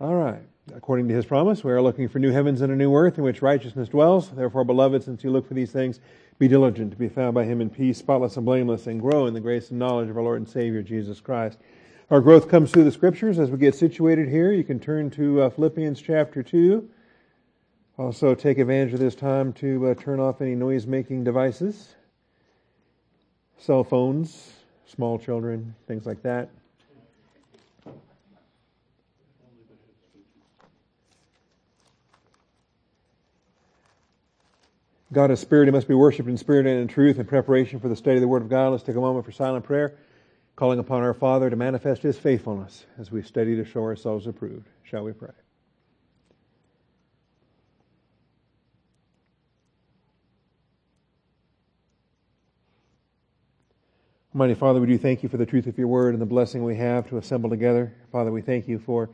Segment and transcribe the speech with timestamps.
[0.00, 0.42] All right.
[0.74, 3.24] According to his promise, we are looking for new heavens and a new earth in
[3.24, 4.30] which righteousness dwells.
[4.30, 5.98] Therefore, beloved, since you look for these things,
[6.38, 9.34] be diligent to be found by him in peace, spotless and blameless, and grow in
[9.34, 11.58] the grace and knowledge of our Lord and Savior, Jesus Christ.
[12.10, 13.38] Our growth comes through the scriptures.
[13.38, 16.88] As we get situated here, you can turn to uh, Philippians chapter 2.
[17.98, 21.94] Also, take advantage of this time to uh, turn off any noise making devices,
[23.58, 24.52] cell phones,
[24.86, 26.50] small children, things like that.
[35.12, 35.66] God is spirit.
[35.66, 37.18] He must be worshipped in spirit and in truth.
[37.18, 39.32] In preparation for the study of the Word of God, let's take a moment for
[39.32, 39.98] silent prayer,
[40.56, 44.66] calling upon our Father to manifest His faithfulness as we study to show ourselves approved.
[44.84, 45.32] Shall we pray?
[54.34, 56.64] Almighty Father, we do thank you for the truth of your word and the blessing
[56.64, 57.92] we have to assemble together.
[58.10, 59.10] Father, we thank you for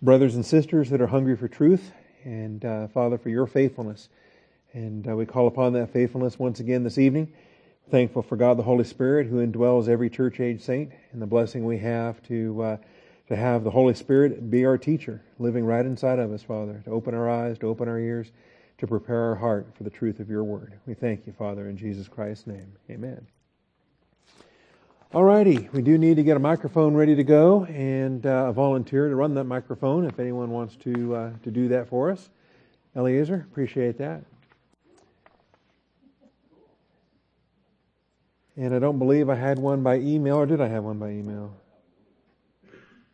[0.00, 1.92] brothers and sisters that are hungry for truth,
[2.24, 4.08] and uh, Father, for your faithfulness.
[4.74, 7.32] And uh, we call upon that faithfulness once again this evening.
[7.90, 11.64] Thankful for God the Holy Spirit who indwells every church age saint and the blessing
[11.64, 12.76] we have to, uh,
[13.28, 16.90] to have the Holy Spirit be our teacher, living right inside of us, Father, to
[16.90, 18.32] open our eyes, to open our ears,
[18.78, 20.72] to prepare our heart for the truth of your word.
[20.86, 22.72] We thank you, Father, in Jesus Christ's name.
[22.90, 23.24] Amen.
[25.12, 29.08] Alrighty, we do need to get a microphone ready to go and uh, a volunteer
[29.08, 32.30] to run that microphone if anyone wants to uh, to do that for us.
[32.96, 34.24] Eliezer, appreciate that.
[38.56, 41.10] And I don't believe I had one by email, or did I have one by
[41.10, 41.56] email?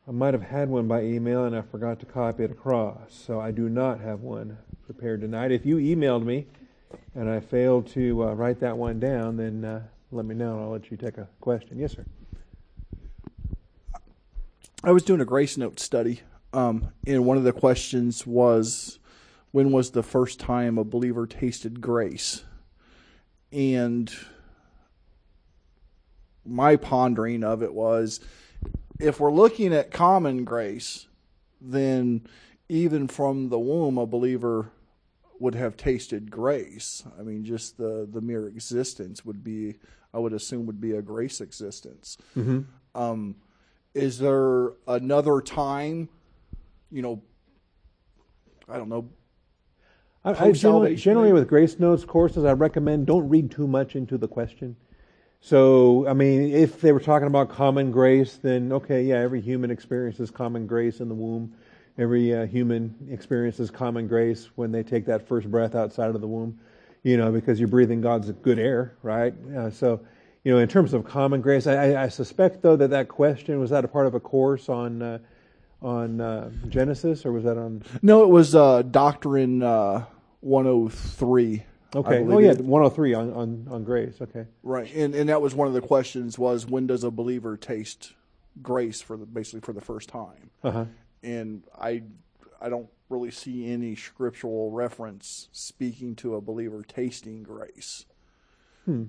[0.07, 3.41] I might have had one by email and I forgot to copy it across, so
[3.41, 5.53] I do not have one prepared tonight.
[5.53, 6.47] If you emailed me
[7.15, 10.63] and I failed to uh, write that one down, then uh, let me know and
[10.65, 11.79] I'll let you take a question.
[11.79, 12.05] Yes, sir.
[14.83, 18.99] I was doing a grace note study, um, and one of the questions was,
[19.53, 22.45] when was the first time a believer tasted grace?
[23.53, 24.13] And
[26.51, 28.21] my pondering of it was,
[28.99, 31.07] if we're looking at common grace,
[31.61, 32.27] then
[32.69, 34.71] even from the womb, a believer
[35.39, 37.03] would have tasted grace.
[37.19, 39.77] I mean, just the the mere existence would be,
[40.13, 42.19] I would assume, would be a grace existence.
[42.37, 42.61] Mm-hmm.
[42.95, 43.37] Um,
[43.95, 46.09] is there another time,
[46.91, 47.23] you know,
[48.69, 49.09] I don't know.
[50.25, 54.19] I, I generally, generally with Grace Notes courses, I recommend don't read too much into
[54.19, 54.77] the question.
[55.41, 59.71] So, I mean, if they were talking about common grace, then okay, yeah, every human
[59.71, 61.55] experiences common grace in the womb.
[61.99, 66.27] Every uh, human experiences common grace when they take that first breath outside of the
[66.27, 66.59] womb,
[67.03, 69.35] you know, because you're breathing God's good air, right?
[69.55, 70.01] Uh, so,
[70.45, 73.71] you know, in terms of common grace, I, I- suspect though that that question was
[73.71, 75.19] that a part of a course on uh,
[75.83, 77.83] on uh, Genesis or was that on?
[78.03, 80.05] No, it was uh, Doctrine uh,
[80.41, 81.65] 103.
[81.95, 84.21] I Okay, believe oh yeah, it- 103 on, on on grace.
[84.21, 87.57] Okay, Right, and and that was one of the questions was when does a believer
[87.57, 88.13] taste
[88.63, 90.51] grace for the basically for the first time?
[90.63, 90.85] uh huh.
[91.23, 92.03] And I
[92.61, 98.07] I don't really see any scriptural reference speaking to a believer tasting grace.
[98.85, 99.05] Hmm.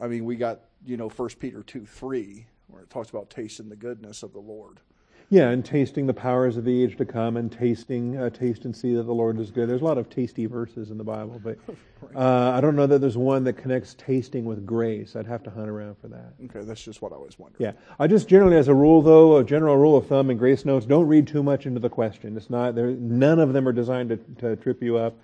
[0.00, 3.68] I mean, we got you know First Peter two three where it talks about tasting
[3.68, 4.80] the goodness of the Lord.
[5.28, 8.76] Yeah, and tasting the powers of the age to come, and tasting, uh, taste and
[8.76, 9.68] see that the Lord is good.
[9.68, 11.58] There's a lot of tasty verses in the Bible, but
[12.14, 15.16] uh, I don't know that there's one that connects tasting with grace.
[15.16, 16.34] I'd have to hunt around for that.
[16.44, 17.60] Okay, that's just what I was wondering.
[17.60, 20.64] Yeah, I just generally, as a rule, though, a general rule of thumb in grace
[20.64, 22.36] notes, don't read too much into the question.
[22.36, 22.92] It's not there.
[22.92, 25.16] None of them are designed to, to trip you up.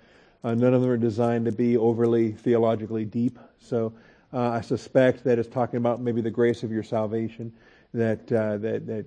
[0.43, 3.39] Uh, none of them are designed to be overly theologically deep.
[3.59, 3.93] So
[4.33, 7.53] uh, I suspect that it's talking about maybe the grace of your salvation,
[7.93, 9.05] that uh, that that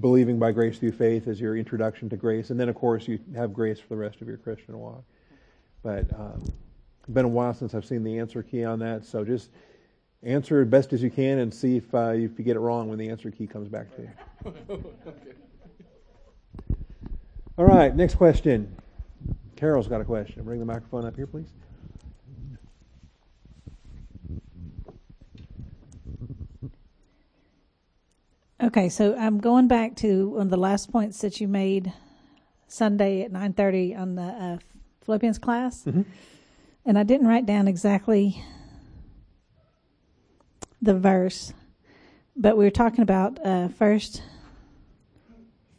[0.00, 3.18] believing by grace through faith is your introduction to grace, and then of course you
[3.34, 5.02] have grace for the rest of your Christian walk.
[5.82, 6.42] But um,
[7.00, 9.50] it's been a while since I've seen the answer key on that, so just
[10.22, 12.88] answer as best as you can and see if uh, if you get it wrong
[12.88, 14.10] when the answer key comes back to you.
[17.58, 18.76] All right, next question.
[19.56, 20.44] Carol's got a question.
[20.44, 21.48] Bring the microphone up here, please.
[28.62, 31.92] Okay, so I'm going back to one of the last points that you made
[32.68, 34.58] Sunday at 9:30 on the uh,
[35.02, 36.04] Philippians class, Mhm.
[36.84, 38.42] and I didn't write down exactly
[40.80, 41.52] the verse,
[42.34, 44.22] but we were talking about uh, first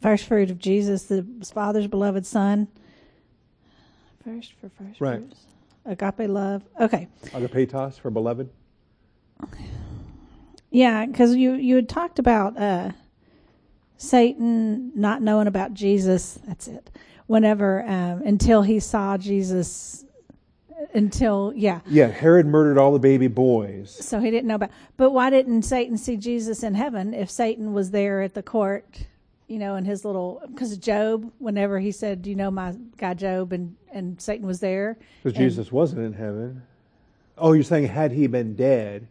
[0.00, 2.68] first fruit of Jesus, the Father's beloved Son.
[4.24, 5.18] First for first Right.
[5.18, 5.46] fruits,
[5.84, 6.62] agape love.
[6.80, 8.48] Okay, Agapetos for beloved.
[10.70, 12.92] Yeah, because you you had talked about uh,
[13.96, 16.38] Satan not knowing about Jesus.
[16.46, 16.90] That's it.
[17.26, 20.04] Whenever um, until he saw Jesus,
[20.94, 21.80] until yeah.
[21.86, 23.90] Yeah, Herod murdered all the baby boys.
[23.90, 24.70] So he didn't know about.
[24.96, 29.06] But why didn't Satan see Jesus in heaven if Satan was there at the court?
[29.46, 33.14] You know, in his little because Job, whenever he said, "Do you know my guy
[33.14, 34.98] Job?" and and Satan was there.
[35.22, 36.62] Because Jesus wasn't in heaven.
[37.38, 39.06] Oh, you're saying had he been dead?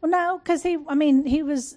[0.00, 0.78] Well, no, because he.
[0.88, 1.76] I mean, he was.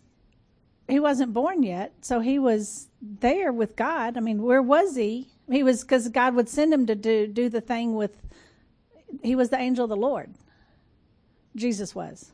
[0.88, 4.18] He wasn't born yet, so he was there with God.
[4.18, 5.30] I mean, where was he?
[5.50, 8.12] He was because God would send him to do do the thing with.
[9.24, 10.30] He was the angel of the Lord.
[11.56, 12.32] Jesus was.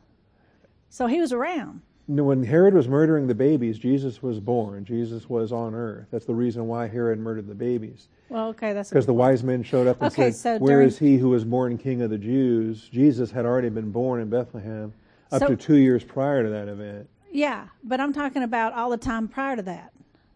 [0.90, 1.82] So he was around.
[2.08, 4.86] No, when Herod was murdering the babies, Jesus was born.
[4.86, 6.08] Jesus was on earth.
[6.12, 8.08] That's the reason why Herod murdered the babies.
[8.30, 9.20] Well, okay, that's Because the point.
[9.20, 11.78] wise men showed up and Okay, said, so Where during- is he who was born
[11.78, 12.88] king of the Jews?
[12.90, 14.94] Jesus had already been born in Bethlehem
[15.32, 17.10] up So- to two years prior to that event.
[17.32, 19.92] Yeah, but I'm talking about all the time prior to that,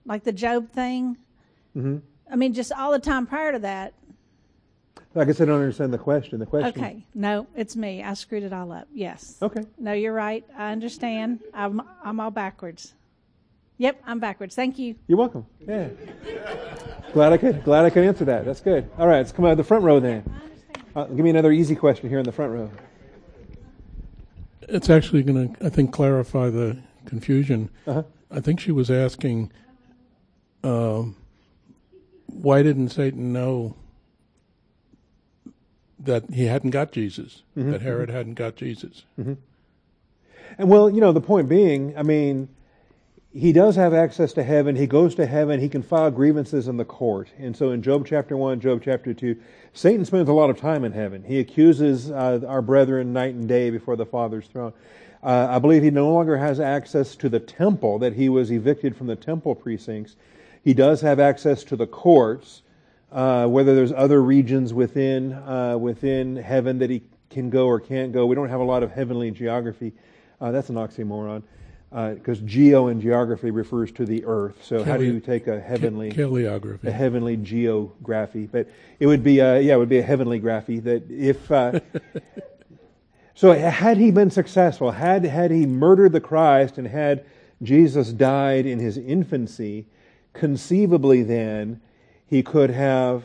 [0.06, 1.18] like the Job thing.
[1.74, 1.98] hmm
[2.32, 3.94] I mean, just all the time prior to that.
[5.14, 6.40] Like I guess I don't understand the question.
[6.40, 6.70] The question.
[6.82, 8.02] Okay, no, it's me.
[8.02, 8.88] I screwed it all up.
[8.94, 9.38] Yes.
[9.42, 9.64] Okay.
[9.78, 10.46] No, you're right.
[10.58, 11.40] I understand.
[11.54, 12.94] I'm I'm all backwards.
[13.78, 14.56] Yep, I'm backwards.
[14.56, 14.96] Thank you.
[15.08, 15.46] You're welcome.
[15.68, 15.90] Yeah.
[17.14, 17.64] glad I could.
[17.66, 18.46] Glad I could answer that.
[18.46, 18.90] That's good.
[18.98, 20.24] All right, let's come out of the front row then.
[20.96, 22.70] Uh, give me another easy question here in the front row.
[24.74, 27.70] It's actually going to, I think, clarify the confusion.
[27.86, 28.04] Uh-huh.
[28.30, 29.52] I think she was asking,
[30.64, 31.16] um,
[32.28, 33.76] why didn't Satan know
[36.00, 37.72] that he hadn't got Jesus, Mm-hmm.
[37.72, 39.04] that Herod hadn't got Jesus?
[39.18, 39.38] And
[40.70, 42.50] well, you know, the point being, I mean,
[43.34, 44.76] he does have access to heaven.
[44.76, 45.60] He goes to heaven.
[45.60, 47.30] He can file grievances in the court.
[47.38, 49.36] And so in Job chapter 1, Job chapter 2,
[49.74, 51.24] Satan spends a lot of time in heaven.
[51.24, 54.74] He accuses uh, our brethren night and day before the Father's throne.
[55.24, 58.96] Uh, I believe he no longer has access to the temple, that he was evicted
[58.96, 60.16] from the temple precincts.
[60.64, 62.64] He does have access to the courts.
[63.12, 68.14] Uh, whether there's other regions within uh, within heaven that he can go or can't
[68.14, 68.26] go.
[68.26, 69.92] We don't have a lot of heavenly geography.
[70.40, 71.44] Uh, that's an oxymoron
[71.92, 74.64] because geo and geography refers to the earth.
[74.64, 76.86] So how do you take a heavenly Ke- Keleography.
[76.86, 78.48] a heavenly geography?
[78.48, 81.52] But it would be a, yeah, it would be a heavenly graphy that if.
[81.52, 81.82] Uh,
[83.36, 87.26] so had he been successful, had had he murdered the Christ and had
[87.62, 89.86] Jesus died in his infancy,
[90.34, 91.82] conceivably then
[92.26, 93.24] he could have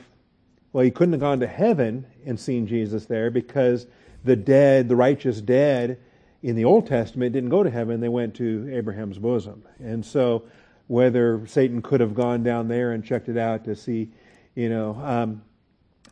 [0.73, 3.87] well, he couldn't have gone to heaven and seen Jesus there because
[4.25, 5.99] the dead, the righteous dead
[6.47, 9.65] in the Old Testament didn't go to heaven, they went to Abraham's bosom.
[9.81, 10.45] And so
[10.87, 14.11] whether Satan could have gone down there and checked it out to see,
[14.55, 15.43] you know, um,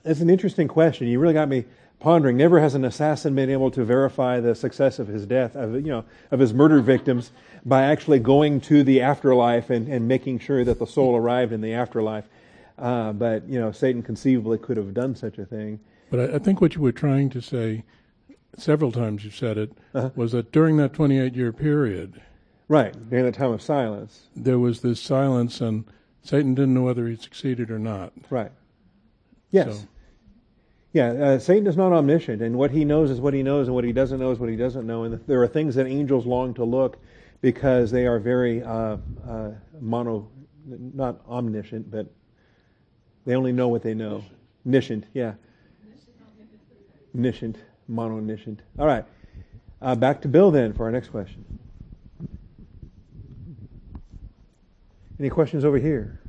[0.05, 1.07] it's an interesting question.
[1.07, 1.67] You really got me
[2.01, 2.37] pondering.
[2.37, 5.93] Never has an assassin been able to verify the success of his death, of you
[5.93, 7.31] know, of his murder victims
[7.65, 11.61] by actually going to the afterlife and, and making sure that the soul arrived in
[11.61, 12.25] the afterlife.
[12.77, 15.79] Uh, but you know, Satan conceivably could have done such a thing.
[16.11, 17.85] But I, I think what you were trying to say,
[18.57, 20.11] several times you've said it, Uh-huh.
[20.17, 22.21] was that during that 28 year period,
[22.69, 24.29] Right during the time of silence.
[24.35, 25.85] there was this silence, and
[26.23, 28.13] Satan didn't know whether he succeeded or not.
[28.31, 28.51] Right.
[29.51, 29.81] Yes.
[29.81, 29.89] So-
[30.93, 33.75] Yeah, uh, Satan is not omniscient, and what he knows is what he knows, and
[33.75, 35.03] what he doesn't know is what he doesn't know.
[35.03, 36.99] And there are things that angels long to look
[37.41, 38.97] because they are very uh,
[39.29, 39.51] uh,
[39.81, 40.29] mono,
[40.67, 42.07] not omniscient, but
[43.27, 44.23] they only know what they know.
[44.65, 45.35] Niscient, yeah.
[47.13, 47.57] Niscient,
[47.89, 48.61] mononiscient.
[48.79, 49.05] All right.
[49.81, 51.45] Uh, back to Bill then for our next question.
[55.19, 56.21] Any questions over here?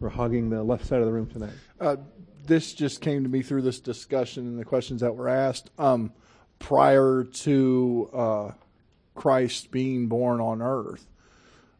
[0.00, 1.52] We're hogging the left side of the room tonight.
[1.80, 1.96] Uh,
[2.46, 5.70] this just came to me through this discussion and the questions that were asked.
[5.78, 6.12] Um,
[6.58, 8.50] prior to uh,
[9.14, 11.06] Christ being born on earth,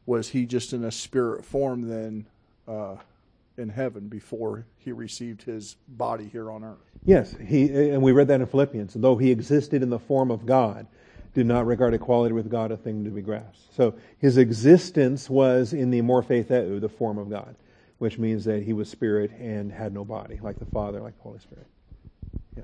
[0.07, 2.26] was he just in a spirit form then
[2.66, 2.97] uh,
[3.58, 6.78] in heaven before he received his body here on earth?
[7.04, 8.94] Yes, he and we read that in Philippians.
[8.94, 10.86] Though he existed in the form of God,
[11.34, 13.74] did not regard equality with God a thing to be grasped.
[13.74, 17.54] So his existence was in the morphe theou, the form of God,
[17.98, 21.22] which means that he was spirit and had no body, like the Father, like the
[21.22, 21.66] Holy Spirit.
[22.56, 22.62] Yeah.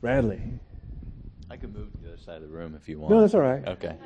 [0.00, 0.42] Bradley.
[1.50, 3.12] I could move to the other side of the room if you want.
[3.12, 3.66] No, that's all right.
[3.66, 3.96] Okay.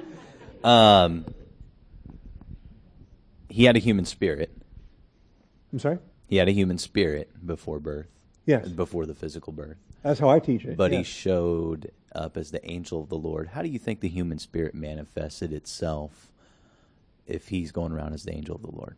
[0.63, 1.27] Um,
[3.49, 4.51] he had a human spirit.
[5.75, 5.99] I'm sorry.
[6.29, 8.07] He had a human spirit before birth.
[8.47, 8.69] Yes.
[8.69, 9.77] Before the physical birth.
[10.05, 10.77] That's how I teach it.
[10.77, 13.49] But he showed up as the angel of the Lord.
[13.49, 16.31] How do you think the human spirit manifested itself
[17.27, 18.97] if he's going around as the angel of the Lord?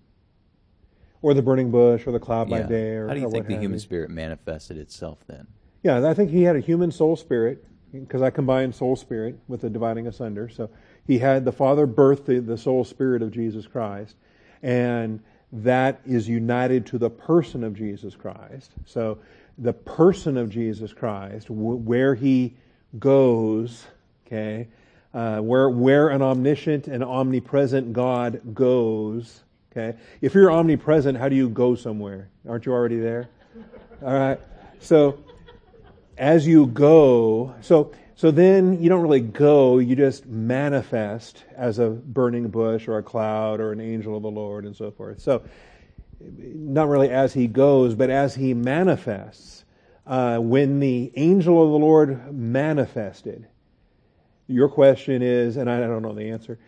[1.23, 3.55] or the burning bush, or the cloud by day, or How do you think the
[3.55, 3.79] human you.
[3.79, 5.47] spirit manifested itself then?
[5.83, 9.63] Yeah, I think he had a human soul spirit because I combine soul spirit with
[9.63, 10.49] the dividing asunder.
[10.49, 10.69] So
[11.07, 14.15] He had the Father birth the, the soul spirit of Jesus Christ,
[14.63, 15.21] and
[15.53, 18.73] that is united to the person of Jesus Christ.
[18.85, 19.19] So
[19.59, 22.55] the person of Jesus Christ, where he
[22.99, 23.87] goes,
[24.27, 24.69] okay,
[25.15, 29.97] uh, where where an omniscient and omnipresent God goes, okay.
[30.21, 32.29] If you're omnipresent, how do you go somewhere?
[32.49, 33.29] Aren't you already there?
[34.03, 34.41] All right.
[34.81, 35.19] So
[36.19, 41.91] as you go, so so then you don't really go, you just manifest as a
[41.91, 45.21] burning bush or a cloud or an angel of the Lord and so forth.
[45.21, 45.43] So
[46.21, 49.65] not really as he goes, but as he manifests.
[50.07, 53.47] Uh, when the angel of the Lord manifested,
[54.47, 56.59] your question is, and I don't know the answer,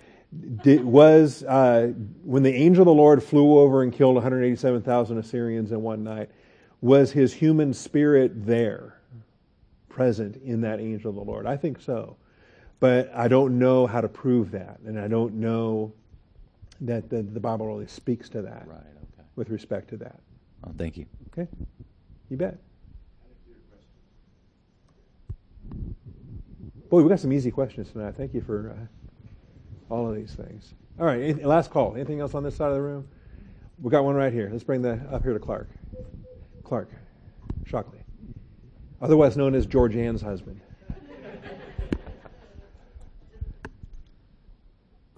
[0.62, 1.92] did, was uh,
[2.24, 6.30] when the angel of the Lord flew over and killed 187,000 Assyrians in one night,
[6.80, 8.97] was his human spirit there,
[9.88, 11.46] present in that angel of the Lord?
[11.46, 12.16] I think so.
[12.80, 15.92] But I don't know how to prove that, and I don't know
[16.80, 18.66] that the, the Bible really speaks to that.
[18.68, 18.82] Right
[19.38, 20.18] with respect to that.
[20.66, 21.06] Oh, thank you.
[21.32, 21.48] Okay,
[22.28, 22.58] you bet.
[26.90, 28.14] Boy, we got some easy questions tonight.
[28.16, 28.74] Thank you for
[29.90, 30.74] uh, all of these things.
[30.98, 31.94] All right, last call.
[31.94, 33.06] Anything else on this side of the room?
[33.80, 34.48] We got one right here.
[34.50, 35.70] Let's bring that up here to Clark.
[36.64, 36.90] Clark
[37.64, 38.00] Shockley,
[39.00, 40.60] otherwise known as George Ann's husband.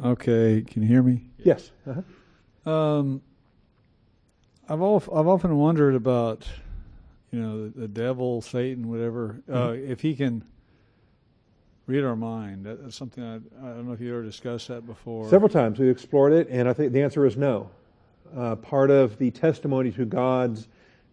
[0.02, 1.26] Okay, can you hear me?
[1.38, 1.70] Yes.
[1.86, 2.70] Uh-huh.
[2.70, 3.20] Um,
[4.68, 6.48] I've I've often wondered about,
[7.30, 9.42] you know, the, the devil, Satan, whatever.
[9.46, 9.92] Uh, mm-hmm.
[9.92, 10.42] If he can
[11.86, 15.28] read our mind, that's something I, I don't know if you ever discussed that before.
[15.28, 17.68] Several times we've explored it, and I think the answer is no.
[18.34, 20.68] Uh, part of the testimony to God's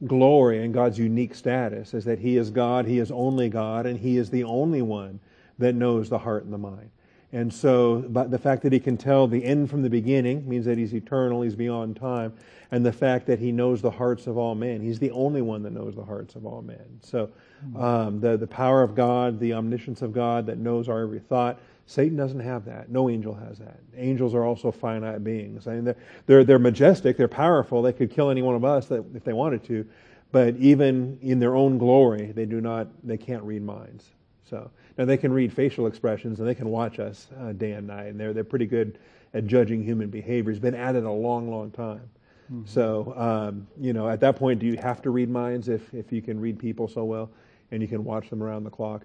[0.06, 4.00] glory and God's unique status is that He is God, He is only God, and
[4.00, 5.20] He is the only one
[5.58, 6.90] that knows the heart and the mind.
[7.38, 10.66] And so, but the fact that he can tell the end from the beginning means
[10.66, 12.34] that he's eternal, he's beyond time.
[12.72, 15.62] And the fact that he knows the hearts of all men, he's the only one
[15.62, 17.00] that knows the hearts of all men.
[17.04, 17.30] So,
[17.76, 21.60] um, the, the power of God, the omniscience of God that knows our every thought,
[21.86, 22.90] Satan doesn't have that.
[22.90, 23.82] No angel has that.
[23.96, 25.68] Angels are also finite beings.
[25.68, 28.88] I mean, they're, they're, they're majestic, they're powerful, they could kill any one of us
[28.88, 29.86] that, if they wanted to.
[30.32, 34.06] But even in their own glory, they do not, they can't read minds.
[34.50, 37.88] So, now they can read facial expressions and they can watch us uh, day and
[37.88, 38.98] night, and they're they're pretty good
[39.34, 40.52] at judging human behavior.
[40.52, 42.10] It's been at it a long, long time.
[42.52, 42.66] Mm-hmm.
[42.66, 46.12] So um, you know, at that point, do you have to read minds if if
[46.12, 47.30] you can read people so well
[47.72, 49.04] and you can watch them around the clock?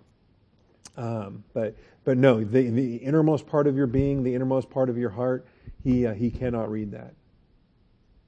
[0.97, 4.97] Um, but but no, the the innermost part of your being, the innermost part of
[4.97, 5.47] your heart,
[5.83, 7.15] he uh, he cannot read that.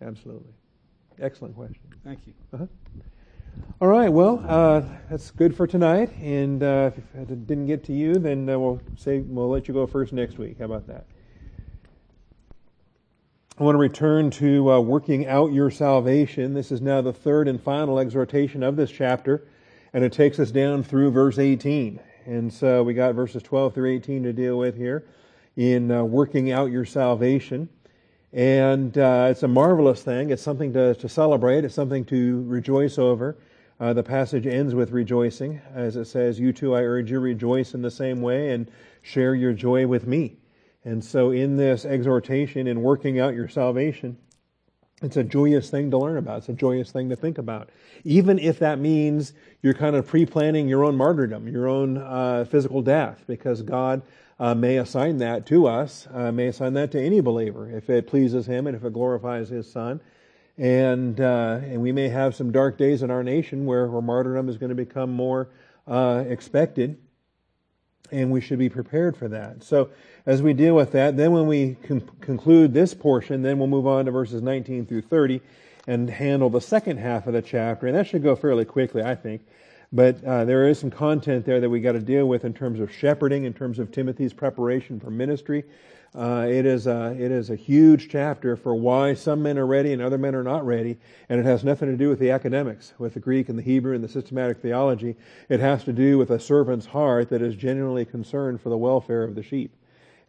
[0.02, 0.52] Absolutely,
[1.21, 1.80] excellent question.
[2.04, 2.35] Thank you.
[2.52, 2.66] Uh-huh.
[3.80, 6.11] All right, well, uh, that's good for tonight.
[6.16, 9.75] And uh, if it didn't get to you, then uh, we'll say we'll let you
[9.75, 10.58] go first next week.
[10.58, 11.04] How about that?
[13.58, 16.54] I want to return to uh, working out your salvation.
[16.54, 19.46] This is now the third and final exhortation of this chapter,
[19.92, 22.00] and it takes us down through verse 18.
[22.26, 25.04] And so we got verses 12 through 18 to deal with here
[25.56, 27.68] in uh, working out your salvation.
[28.35, 30.31] And uh, it's a marvelous thing.
[30.31, 31.64] It's something to, to celebrate.
[31.64, 33.38] It's something to rejoice over.
[33.79, 37.75] Uh, the passage ends with rejoicing, as it says, You too, I urge you, rejoice
[37.75, 38.69] in the same way and
[39.03, 40.37] share your joy with me.
[40.85, 44.17] And so, in this exhortation in working out your salvation,
[45.00, 46.38] it's a joyous thing to learn about.
[46.38, 47.71] It's a joyous thing to think about.
[48.03, 52.47] Even if that means you're kind of pre planning your own martyrdom, your own uh,
[52.50, 54.03] physical death, because God
[54.38, 58.07] uh, may assign that to us, uh, may assign that to any believer if it
[58.07, 60.00] pleases Him and if it glorifies His Son.
[60.57, 64.49] And, uh, and we may have some dark days in our nation where, where martyrdom
[64.49, 65.49] is going to become more
[65.87, 66.99] uh, expected,
[68.12, 69.64] and we should be prepared for that.
[69.64, 69.91] So,
[70.26, 73.87] as we deal with that, then when we con- conclude this portion, then we'll move
[73.87, 75.41] on to verses 19 through 30
[75.87, 77.87] and handle the second half of the chapter.
[77.87, 79.43] And that should go fairly quickly, I think.
[79.94, 82.80] But uh, there is some content there that we got to deal with in terms
[82.80, 85.62] of shepherding, in terms of Timothy's preparation for ministry.
[86.16, 89.92] Uh, it is a, it is a huge chapter for why some men are ready
[89.92, 90.96] and other men are not ready,
[91.28, 93.94] and it has nothing to do with the academics, with the Greek and the Hebrew
[93.94, 95.14] and the systematic theology.
[95.48, 99.22] It has to do with a servant's heart that is genuinely concerned for the welfare
[99.22, 99.76] of the sheep.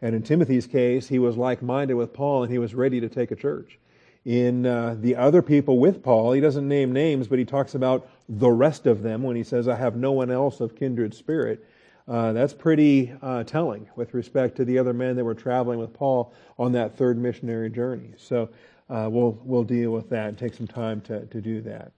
[0.00, 3.32] And in Timothy's case, he was like-minded with Paul, and he was ready to take
[3.32, 3.80] a church
[4.26, 8.08] in uh, the other people with Paul, he doesn't name names, but he talks about
[8.28, 11.64] the rest of them when he says, I have no one else of kindred spirit.
[12.08, 15.92] Uh, that's pretty uh, telling with respect to the other men that were traveling with
[15.92, 18.12] Paul on that third missionary journey.
[18.16, 18.48] So
[18.88, 21.92] uh, we'll, we'll deal with that and take some time to, to do that.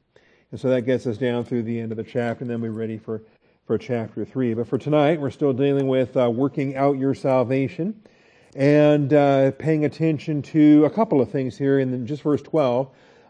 [0.50, 2.70] And so that gets us down through the end of the chapter, and then we're
[2.70, 3.23] ready for,
[3.66, 4.54] for chapter 3.
[4.54, 8.00] But for tonight, we're still dealing with uh, working out your salvation.
[8.56, 12.88] and uh, paying attention to a couple of things here in just verse 12,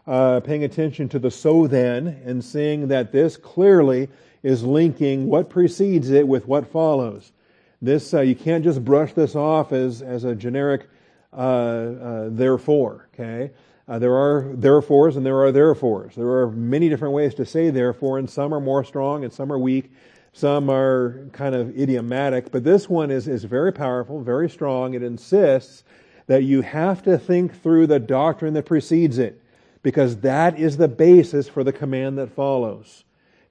[0.09, 4.09] uh, paying attention to the so then and seeing that this clearly
[4.41, 7.31] is linking what precedes it with what follows.
[7.79, 10.89] This uh, you can't just brush this off as as a generic
[11.31, 13.07] uh, uh, therefore.
[13.13, 13.51] Okay,
[13.87, 16.15] uh, there are therefores and there are therefores.
[16.15, 19.51] There are many different ways to say therefore, and some are more strong and some
[19.51, 19.91] are weak.
[20.33, 24.93] Some are kind of idiomatic, but this one is, is very powerful, very strong.
[24.93, 25.83] It insists
[26.27, 29.41] that you have to think through the doctrine that precedes it,
[29.81, 33.03] because that is the basis for the command that follows.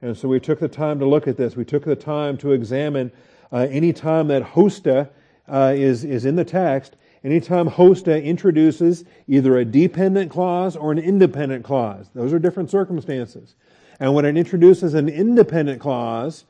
[0.03, 1.57] And so we took the time to look at this.
[1.57, 3.11] We took the time to examine
[3.53, 9.57] uh, any time that hoste uh, is, is in the text, anytime hoste introduces either
[9.57, 12.11] a dependent clause or an independent clause.
[12.15, 13.55] Those are different circumstances.
[13.99, 16.45] And when it introduces an independent clause,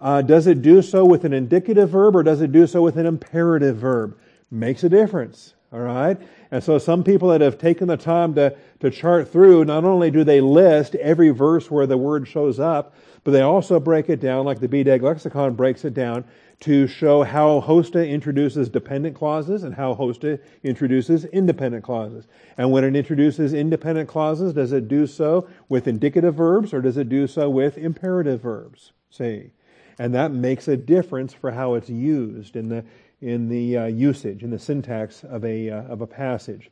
[0.00, 2.96] uh, does it do so with an indicative verb or does it do so with
[2.96, 4.16] an imperative verb?
[4.50, 5.53] Makes a difference.
[5.74, 6.16] All right?
[6.52, 10.08] And so some people that have taken the time to, to chart through, not only
[10.08, 14.20] do they list every verse where the word shows up, but they also break it
[14.20, 16.24] down, like the BDAG lexicon breaks it down,
[16.60, 22.28] to show how HOSTE introduces dependent clauses and how HOSTE introduces independent clauses.
[22.56, 26.96] And when it introduces independent clauses, does it do so with indicative verbs or does
[26.96, 28.92] it do so with imperative verbs?
[29.10, 29.50] See?
[29.98, 32.84] And that makes a difference for how it's used in the,
[33.24, 36.70] in the uh, usage, in the syntax of a, uh, of a passage.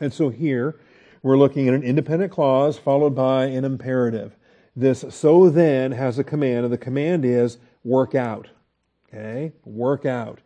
[0.00, 0.80] And so here,
[1.22, 4.36] we're looking at an independent clause followed by an imperative.
[4.74, 8.48] This so then has a command, and the command is work out.
[9.08, 9.52] Okay?
[9.64, 10.40] Work out.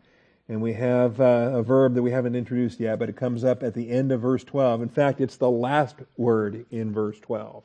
[0.47, 3.63] And we have uh, a verb that we haven't introduced yet, but it comes up
[3.63, 4.83] at the end of verse 12.
[4.83, 7.63] In fact, it's the last word in verse 12.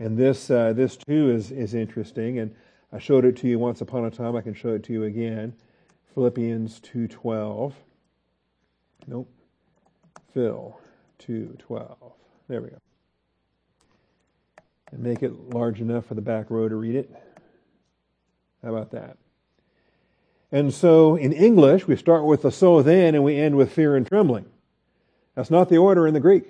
[0.00, 2.40] And this, uh, this too is, is interesting.
[2.40, 2.54] And
[2.92, 4.34] I showed it to you once upon a time.
[4.34, 5.54] I can show it to you again.
[6.14, 7.72] Philippians 2.12.
[9.06, 9.30] Nope.
[10.32, 10.78] Phil
[11.26, 11.96] 2.12.
[12.48, 12.78] There we go.
[14.90, 17.10] And make it large enough for the back row to read it.
[18.62, 19.16] How about that?
[20.50, 23.96] And so in English, we start with the so then and we end with fear
[23.96, 24.44] and trembling.
[25.34, 26.44] That's not the order in the Greek.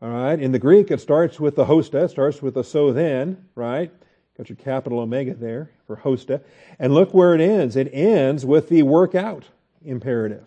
[0.00, 0.40] All right.
[0.40, 3.92] In the Greek, it starts with the hoste, it starts with the so then, right?
[4.40, 6.40] Got your capital omega there for hoste.
[6.78, 7.76] And look where it ends.
[7.76, 9.44] It ends with the workout
[9.84, 10.46] imperative.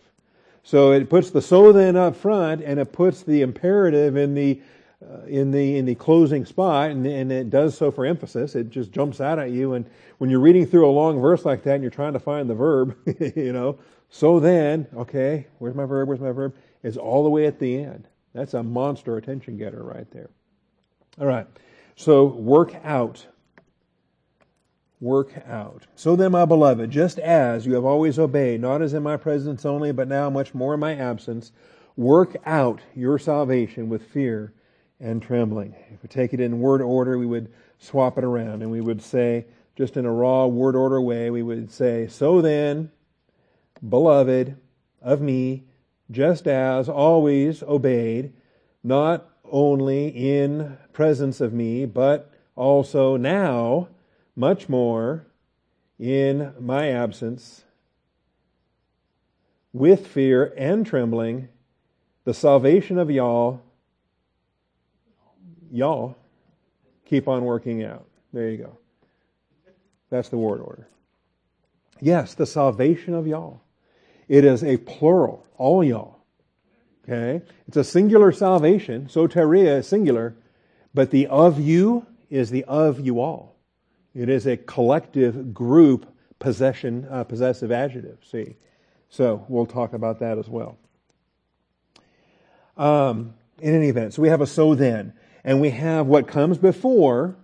[0.64, 4.60] So it puts the so then up front and it puts the imperative in the
[5.00, 8.56] uh, in the in the closing spot, and, and, it does so for emphasis.
[8.56, 9.86] It just jumps out at you, and
[10.18, 12.56] when you're reading through a long verse like that, and you're trying to find the
[12.56, 12.96] verb,
[13.36, 13.78] you know,
[14.10, 16.08] so then, okay, where's my verb?
[16.08, 16.56] Where's my verb?
[16.82, 18.08] It's all the way at the end.
[18.34, 20.30] That's a monster attention getter right there.
[21.20, 21.46] All right,
[21.96, 23.24] so work out.
[25.04, 25.86] Work out.
[25.96, 29.66] So then, my beloved, just as you have always obeyed, not as in my presence
[29.66, 31.52] only, but now much more in my absence,
[31.98, 34.54] work out your salvation with fear
[35.02, 35.76] and trembling.
[35.94, 39.02] If we take it in word order, we would swap it around and we would
[39.02, 42.90] say, just in a raw word order way, we would say, So then,
[43.86, 44.56] beloved
[45.02, 45.66] of me,
[46.12, 48.32] just as always obeyed,
[48.86, 53.90] not only in presence of me, but also now,
[54.36, 55.26] much more
[56.00, 57.64] in my absence,
[59.72, 61.50] with fear and trembling,
[62.26, 63.62] the salvation of y'all
[65.74, 66.16] y'all
[67.06, 68.06] keep on working out.
[68.32, 68.78] There you go.
[70.10, 70.88] That's the word order.
[72.00, 73.62] Yes, the salvation of y'all.
[74.28, 76.20] It is a plural, all y'all.
[77.04, 77.44] Okay?
[77.68, 80.36] It's a singular salvation, soteria is singular,
[80.94, 83.53] but the of you is the of you all.
[84.16, 86.08] It is a collective group
[86.40, 88.18] possession, uh, possessive adjective.
[88.30, 88.56] See?
[89.10, 90.78] So we'll talk about that as well.
[92.78, 96.58] Um, in any event, so we have a so then and we have what comes
[96.58, 97.36] before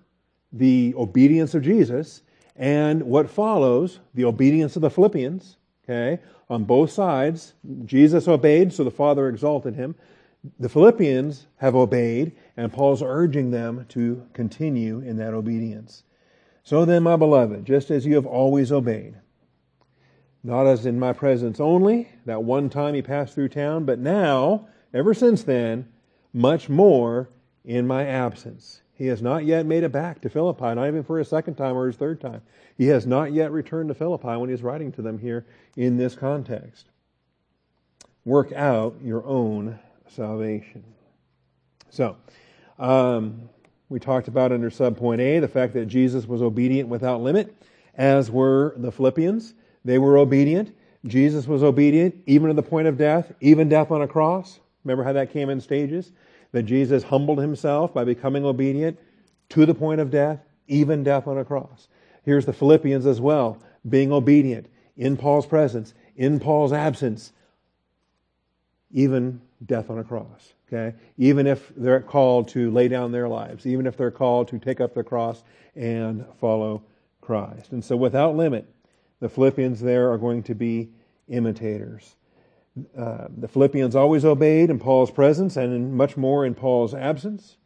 [0.51, 2.23] the obedience of Jesus
[2.55, 5.57] and what follows the obedience of the Philippians.
[5.83, 7.53] Okay, on both sides,
[7.85, 9.95] Jesus obeyed, so the Father exalted him.
[10.59, 16.03] The Philippians have obeyed, and Paul's urging them to continue in that obedience.
[16.69, 19.15] So then, my beloved, just as you have always obeyed,
[20.43, 24.67] not as in my presence only, that one time he passed through town, but now,
[24.93, 25.87] ever since then,
[26.31, 27.27] much more
[27.65, 28.83] in my absence.
[28.93, 31.75] He has not yet made it back to Philippi, not even for his second time
[31.75, 32.43] or his third time.
[32.77, 36.13] He has not yet returned to Philippi when he's writing to them here in this
[36.13, 36.85] context.
[38.25, 40.83] Work out your own salvation.
[41.89, 42.15] So,
[42.77, 43.49] um,
[43.89, 47.55] we talked about under subpoint A the fact that Jesus was obedient without limit,
[47.95, 49.55] as were the Philippians.
[49.83, 50.75] They were obedient.
[51.05, 54.59] Jesus was obedient even to the point of death, even death on a cross.
[54.83, 56.11] Remember how that came in stages?
[56.51, 58.99] That Jesus humbled himself by becoming obedient
[59.49, 61.87] to the point of death, even death on a cross.
[62.23, 67.31] Here's the Philippians as well, being obedient in Paul's presence, in Paul's absence,
[68.91, 70.53] even death on a cross.
[70.67, 70.95] Okay?
[71.17, 74.79] Even if they're called to lay down their lives, even if they're called to take
[74.81, 75.43] up their cross
[75.75, 76.83] and follow
[77.21, 77.71] Christ.
[77.71, 78.67] And so without limit,
[79.19, 80.89] the Philippians there are going to be
[81.27, 82.15] imitators.
[82.97, 87.57] Uh, the Philippians always obeyed in Paul's presence and much more in Paul's absence.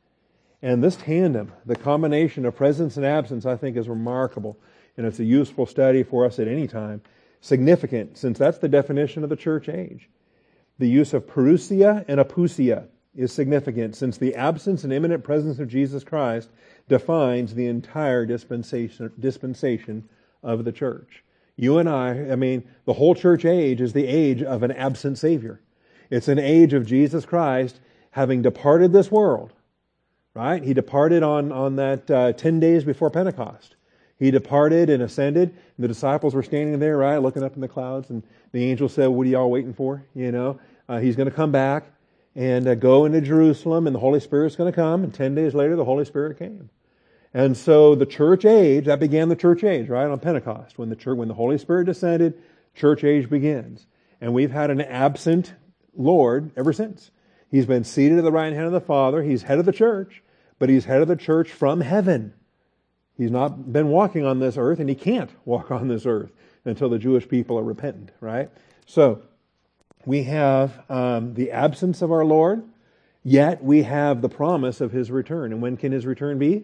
[0.62, 4.57] And this tandem, the combination of presence and absence, I think is remarkable.
[4.95, 7.01] And it's a useful study for us at any time.
[7.41, 10.09] Significant, since that's the definition of the church age.
[10.79, 15.67] The use of parousia and apousia is significant, since the absence and imminent presence of
[15.67, 16.49] Jesus Christ
[16.89, 20.09] defines the entire dispensation, dispensation
[20.41, 21.23] of the church.
[21.55, 25.19] You and I, I mean, the whole church age is the age of an absent
[25.19, 25.62] Savior.
[26.09, 27.79] It's an age of Jesus Christ
[28.12, 29.53] having departed this world,
[30.33, 30.63] right?
[30.63, 33.75] He departed on, on that uh, 10 days before Pentecost.
[34.23, 37.67] He departed and ascended, and the disciples were standing there, right, looking up in the
[37.67, 40.05] clouds, and the angel said, What are y'all waiting for?
[40.15, 41.91] You know, uh, he's going to come back
[42.33, 45.53] and uh, go into Jerusalem, and the Holy Spirit's going to come, and 10 days
[45.53, 46.69] later, the Holy Spirit came.
[47.33, 50.79] And so the church age, that began the church age, right, on Pentecost.
[50.79, 52.41] When the church, when the Holy Spirit descended,
[52.75, 53.86] church age begins.
[54.21, 55.53] And we've had an absent
[55.97, 57.12] Lord ever since.
[57.51, 59.21] He's been seated at the right hand of the Father.
[59.21, 60.23] He's head of the church,
[60.59, 62.36] but he's head of the church from heaven.
[63.17, 66.32] He's not been walking on this earth, and he can't walk on this earth
[66.65, 68.49] until the Jewish people are repentant, right?
[68.86, 69.21] So,
[70.06, 72.63] we have um, the absence of our Lord,
[73.23, 75.54] yet we have the promise of his return.
[75.54, 76.63] And when can his return be?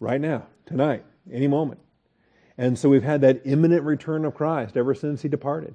[0.00, 1.78] right now, tonight, any moment.
[2.58, 5.74] And so we've had that imminent return of Christ ever since he departed.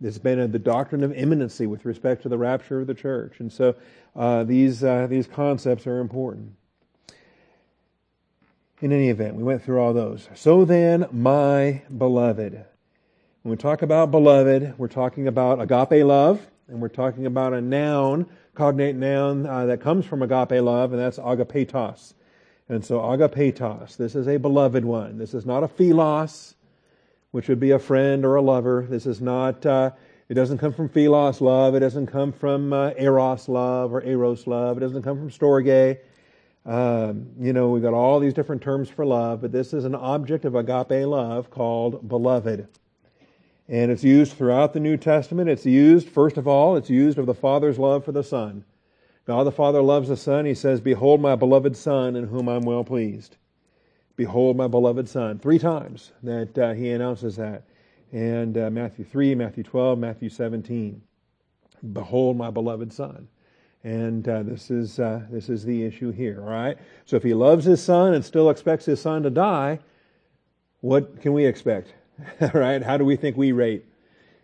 [0.00, 3.40] It's been a, the doctrine of imminency with respect to the rapture of the church.
[3.40, 3.74] And so
[4.14, 6.52] uh, these, uh, these concepts are important.
[8.82, 10.28] In any event, we went through all those.
[10.34, 12.52] So then, my beloved.
[13.42, 17.62] When we talk about beloved, we're talking about agape love, and we're talking about a
[17.62, 22.12] noun, cognate noun uh, that comes from agape love, and that's agapetos.
[22.68, 25.16] And so agapetos, this is a beloved one.
[25.16, 26.54] This is not a philos,
[27.30, 28.86] which would be a friend or a lover.
[28.86, 29.92] This is not, uh,
[30.28, 31.74] it doesn't come from philos love.
[31.74, 34.76] It doesn't come from uh, eros love or eros love.
[34.76, 35.96] It doesn't come from storge.
[36.66, 39.94] Um, you know, we've got all these different terms for love, but this is an
[39.94, 42.66] object of agape love called beloved.
[43.68, 45.48] And it's used throughout the New Testament.
[45.48, 48.64] It's used, first of all, it's used of the Father's love for the Son.
[49.26, 50.44] God the Father loves the Son.
[50.44, 53.36] He says, Behold my beloved Son in whom I'm well pleased.
[54.16, 55.38] Behold my beloved Son.
[55.38, 57.64] Three times that uh, he announces that.
[58.12, 61.02] And uh, Matthew 3, Matthew 12, Matthew 17.
[61.92, 63.28] Behold my beloved Son.
[63.86, 66.76] And uh, this is uh, this is the issue here, all right?
[67.04, 69.78] So if he loves his son and still expects his son to die,
[70.80, 71.94] what can we expect?
[72.52, 72.82] right?
[72.82, 73.84] How do we think we rate?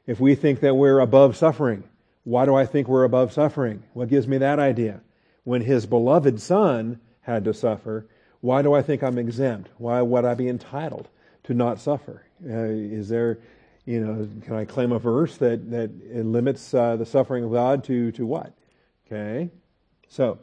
[0.06, 1.82] If we think that we're above suffering,
[2.22, 3.82] why do I think we're above suffering?
[3.94, 5.00] What gives me that idea?
[5.42, 8.06] When his beloved son had to suffer,
[8.42, 9.70] why do I think I'm exempt?
[9.76, 11.08] Why would I be entitled
[11.44, 12.22] to not suffer?
[12.48, 13.40] Uh, is there,
[13.86, 17.82] you know, can I claim a verse that, that limits uh, the suffering of God
[17.84, 18.52] to, to what?
[19.12, 19.50] Okay.
[20.08, 20.38] So,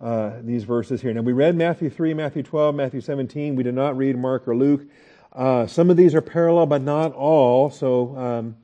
[0.00, 1.14] uh, these verses here.
[1.14, 3.54] Now, we read Matthew 3, Matthew 12, Matthew 17.
[3.54, 4.88] We did not read Mark or Luke.
[5.32, 7.70] Uh, some of these are parallel, but not all.
[7.70, 8.56] So, um,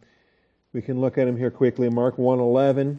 [0.72, 1.88] we can look at them here quickly.
[1.88, 2.98] Mark 1:11.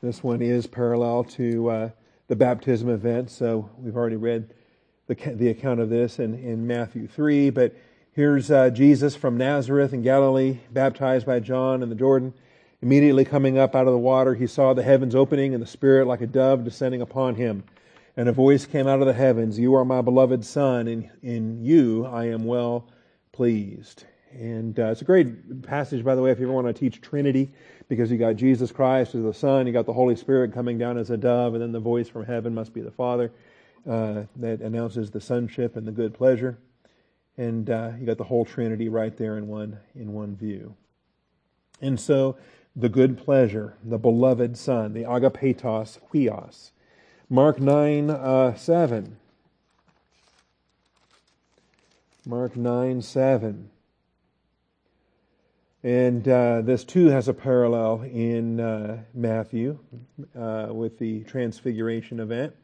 [0.00, 1.90] This one is parallel to uh,
[2.28, 4.54] the baptism event, so we've already read
[5.08, 7.50] the, the account of this in, in Matthew 3.
[7.50, 7.76] But
[8.12, 12.32] here's uh, Jesus from Nazareth in Galilee, baptized by John in the Jordan.
[12.82, 16.08] Immediately coming up out of the water, he saw the heavens opening and the Spirit
[16.08, 17.62] like a dove descending upon him.
[18.16, 21.64] And a voice came out of the heavens, You are my beloved Son, and in
[21.64, 22.88] you I am well
[23.30, 24.04] pleased.
[24.32, 27.00] And uh, it's a great passage, by the way, if you ever want to teach
[27.00, 27.52] Trinity,
[27.88, 30.98] because you got Jesus Christ as the Son, you got the Holy Spirit coming down
[30.98, 33.30] as a dove, and then the voice from heaven must be the Father
[33.88, 36.58] uh, that announces the sonship and the good pleasure.
[37.36, 40.74] And uh, you got the whole Trinity right there in one in one view.
[41.80, 42.36] And so,
[42.74, 46.70] the good pleasure, the beloved Son, the agapetos huios.
[47.28, 49.16] Mark nine uh, seven.
[52.26, 53.70] Mark nine seven.
[55.84, 59.78] And uh, this too has a parallel in uh, Matthew
[60.38, 62.54] uh, with the transfiguration event.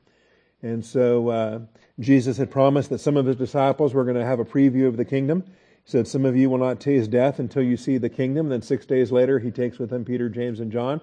[0.62, 1.60] And so uh,
[1.98, 4.96] Jesus had promised that some of his disciples were going to have a preview of
[4.96, 5.44] the kingdom.
[5.88, 8.50] Said, Some of you will not taste death until you see the kingdom.
[8.50, 11.00] Then six days later, he takes with him Peter, James, and John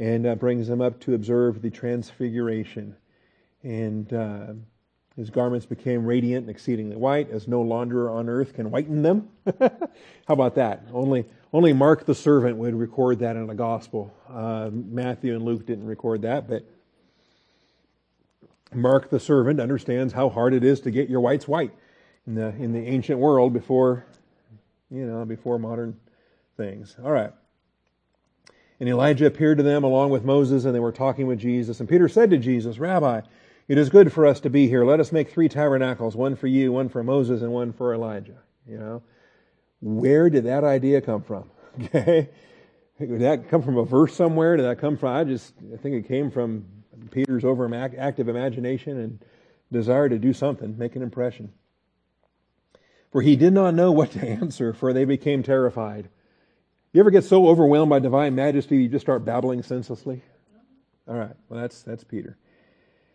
[0.00, 2.96] and uh, brings them up to observe the transfiguration.
[3.62, 4.54] And uh,
[5.14, 9.28] his garments became radiant and exceedingly white, as no launderer on earth can whiten them.
[9.60, 9.70] How
[10.26, 10.82] about that?
[10.92, 14.12] Only, only Mark the servant would record that in a gospel.
[14.28, 16.64] Uh, Matthew and Luke didn't record that, but
[18.72, 21.70] Mark the servant understands how hard it is to get your whites white
[22.26, 24.04] in the in the ancient world before
[24.94, 25.98] you know before modern
[26.56, 26.96] things.
[27.02, 27.32] All right.
[28.80, 31.80] And Elijah appeared to them along with Moses, and they were talking with Jesus.
[31.80, 33.20] And Peter said to Jesus, Rabbi,
[33.68, 34.84] it is good for us to be here.
[34.84, 38.38] Let us make three tabernacles, one for you, one for Moses, and one for Elijah.
[38.68, 39.02] You know,
[39.80, 41.50] where did that idea come from?
[42.96, 44.56] Okay, did that come from a verse somewhere?
[44.56, 45.16] Did that come from?
[45.16, 46.64] I just I think it came from
[47.10, 49.18] Peter's over active imagination and
[49.72, 51.52] desire to do something, make an impression.
[53.14, 56.08] For he did not know what to answer, for they became terrified.
[56.92, 60.22] You ever get so overwhelmed by divine majesty you just start babbling senselessly?
[61.06, 62.36] All right, well that's that's Peter.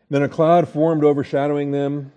[0.09, 2.13] Then a cloud formed overshadowing them,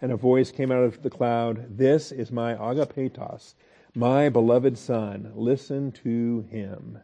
[0.00, 1.76] and a voice came out of the cloud.
[1.76, 3.54] This is my agapetos,
[3.96, 5.32] my beloved son.
[5.34, 7.00] Listen to him.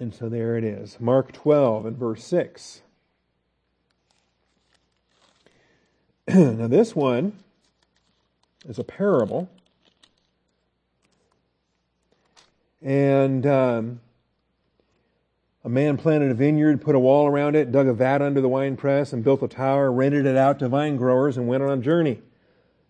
[0.00, 0.98] And so there it is.
[0.98, 2.80] Mark 12 and verse 6.
[6.28, 7.44] now, this one
[8.68, 9.48] is a parable
[12.86, 14.00] And um,
[15.64, 18.48] a man planted a vineyard, put a wall around it, dug a vat under the
[18.48, 21.78] wine press, and built a tower, rented it out to vine growers, and went on
[21.78, 22.20] a journey.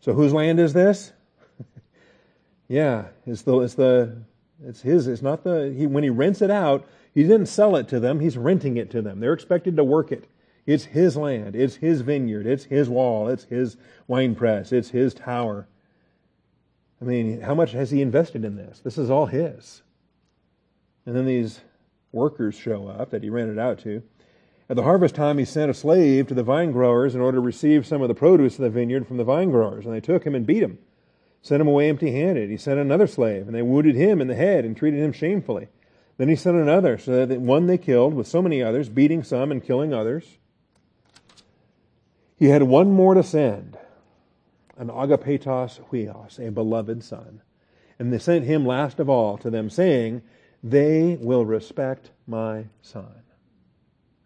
[0.00, 1.12] So whose land is this?
[2.68, 4.18] yeah, it's the it's the
[4.62, 5.06] it's his.
[5.06, 6.86] It's not the he when he rents it out.
[7.14, 8.20] He didn't sell it to them.
[8.20, 9.20] He's renting it to them.
[9.20, 10.28] They're expected to work it.
[10.66, 11.54] It's his land.
[11.54, 12.46] It's his vineyard.
[12.46, 13.28] It's his wall.
[13.28, 13.76] It's his
[14.08, 14.72] wine press.
[14.72, 15.68] It's his tower.
[17.00, 18.80] I mean, how much has he invested in this?
[18.80, 19.82] This is all his.
[21.04, 21.60] And then these
[22.10, 24.02] workers show up that he rented out to.
[24.68, 27.42] At the harvest time, he sent a slave to the vine growers in order to
[27.42, 29.84] receive some of the produce of the vineyard from the vine growers.
[29.84, 30.78] And they took him and beat him,
[31.42, 32.50] sent him away empty handed.
[32.50, 35.68] He sent another slave, and they wounded him in the head and treated him shamefully.
[36.16, 39.52] Then he sent another, so that one they killed, with so many others, beating some
[39.52, 40.38] and killing others.
[42.38, 43.78] He had one more to send
[44.76, 47.40] an agapetos huios, a beloved son.
[47.98, 50.22] And they sent him last of all to them, saying,
[50.62, 53.22] They will respect my son.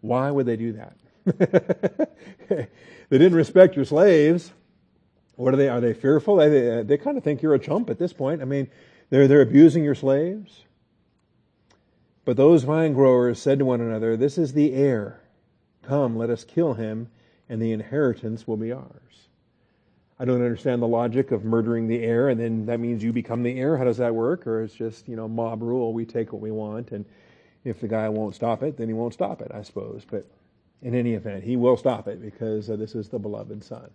[0.01, 0.97] Why would they do that?
[2.49, 2.67] they
[3.17, 4.51] didn't respect your slaves.
[5.35, 5.69] What are they?
[5.69, 6.35] Are they fearful?
[6.35, 8.41] They, they, they kind of think you're a chump at this point.
[8.41, 8.69] I mean,
[9.09, 10.65] they're, they're abusing your slaves.
[12.25, 15.21] But those vine growers said to one another, This is the heir.
[15.83, 17.09] Come, let us kill him,
[17.51, 19.27] and the inheritance will be ours.
[20.17, 23.43] I don't understand the logic of murdering the heir, and then that means you become
[23.43, 23.75] the heir.
[23.75, 24.47] How does that work?
[24.47, 25.91] Or it's just, you know, mob rule.
[25.91, 27.03] We take what we want, and
[27.65, 30.05] if the guy won't stop it, then he won't stop it, I suppose.
[30.09, 30.25] But
[30.81, 33.89] in any event, he will stop it because uh, this is the beloved son.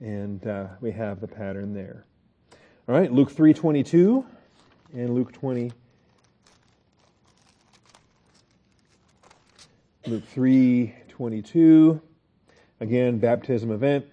[0.00, 2.04] And uh, we have the pattern there.
[2.88, 4.26] All right, Luke 3.22
[4.92, 5.70] and Luke 20.
[10.06, 12.00] Luke 3.22.
[12.80, 14.06] Again, baptism event.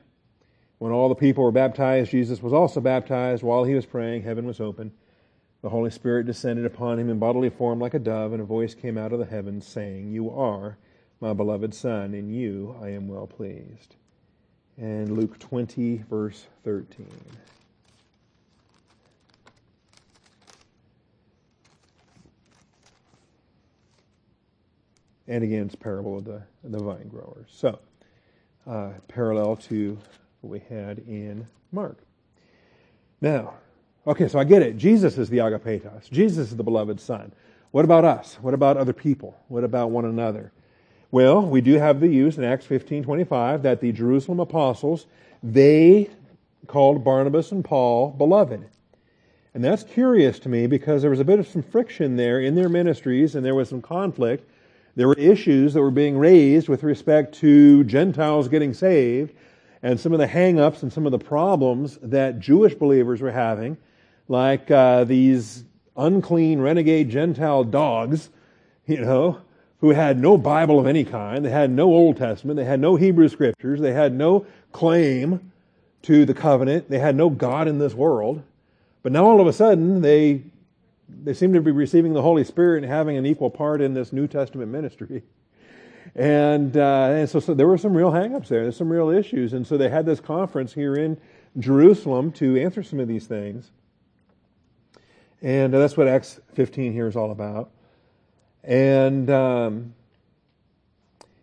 [0.78, 3.44] When all the people were baptized, Jesus was also baptized.
[3.44, 4.92] While he was praying, heaven was open.
[5.62, 8.76] The Holy Spirit descended upon him in bodily form like a dove, and a voice
[8.76, 10.78] came out of the heavens saying, You are
[11.20, 13.96] my beloved Son, in you I am well pleased.
[14.78, 17.08] And Luke 20, verse 13.
[25.28, 27.48] And again, it's parable of the, the vine growers.
[27.50, 27.80] So,
[28.68, 29.98] uh, parallel to
[30.42, 31.98] what we had in Mark.
[33.22, 33.54] Now,
[34.06, 34.78] okay, so I get it.
[34.78, 36.10] Jesus is the agapetos.
[36.10, 37.32] Jesus is the beloved Son.
[37.72, 38.38] What about us?
[38.42, 39.38] What about other people?
[39.48, 40.52] What about one another?
[41.12, 45.06] Well, we do have the use in Acts 15:25 that the Jerusalem apostles
[45.44, 46.10] they
[46.68, 48.66] called Barnabas and Paul beloved.
[49.54, 52.56] And that's curious to me because there was a bit of some friction there in
[52.56, 54.50] their ministries and there was some conflict.
[54.96, 59.34] There were issues that were being raised with respect to Gentiles getting saved
[59.84, 63.78] and some of the hang-ups and some of the problems that Jewish believers were having,
[64.30, 65.66] like uh, these
[65.98, 68.30] unclean renegade Gentile dogs,
[68.88, 69.40] you know,
[69.82, 72.96] who had no Bible of any kind, they had no Old Testament, they had no
[72.96, 75.52] Hebrew scriptures, they had no claim
[76.04, 78.42] to the covenant, they had no God in this world.
[79.04, 80.44] But now all of a sudden they
[81.08, 84.12] they seem to be receiving the Holy Spirit and having an equal part in this
[84.12, 85.24] New Testament ministry.
[86.16, 88.64] And, uh, and so, so, there were some real hangups there.
[88.64, 89.54] There's some real issues.
[89.54, 91.20] And so they had this conference here in
[91.60, 93.72] Jerusalem to answer some of these things.
[95.42, 97.72] And that's what Acts 15 here is all about.
[98.64, 99.94] And um,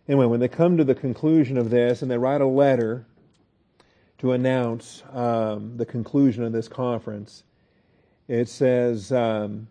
[0.07, 3.05] anyway, when they come to the conclusion of this and they write a letter
[4.19, 7.43] to announce um, the conclusion of this conference,
[8.33, 9.67] it says, um,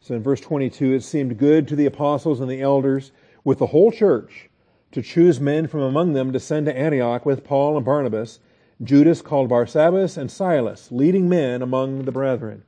[0.00, 3.12] so in verse 22, it seemed good to the apostles and the elders
[3.44, 4.48] with the whole church
[4.92, 8.40] to choose men from among them to send to Antioch with Paul and Barnabas,
[8.82, 12.62] Judas called Barsabbas, and Silas, leading men among the brethren.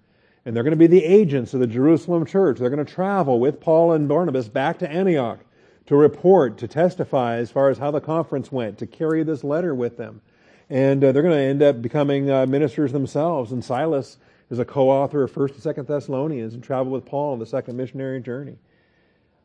[0.45, 2.59] And they're going to be the agents of the Jerusalem church.
[2.59, 5.41] They're going to travel with Paul and Barnabas back to Antioch
[5.87, 9.75] to report, to testify as far as how the conference went, to carry this letter
[9.75, 10.21] with them.
[10.71, 13.53] And uh, they're going to end up becoming uh, ministers themselves.
[13.53, 14.19] And Silas
[14.51, 17.77] is a co-author of First and Second Thessalonians and traveled with Paul on the second
[17.77, 18.57] missionary journey.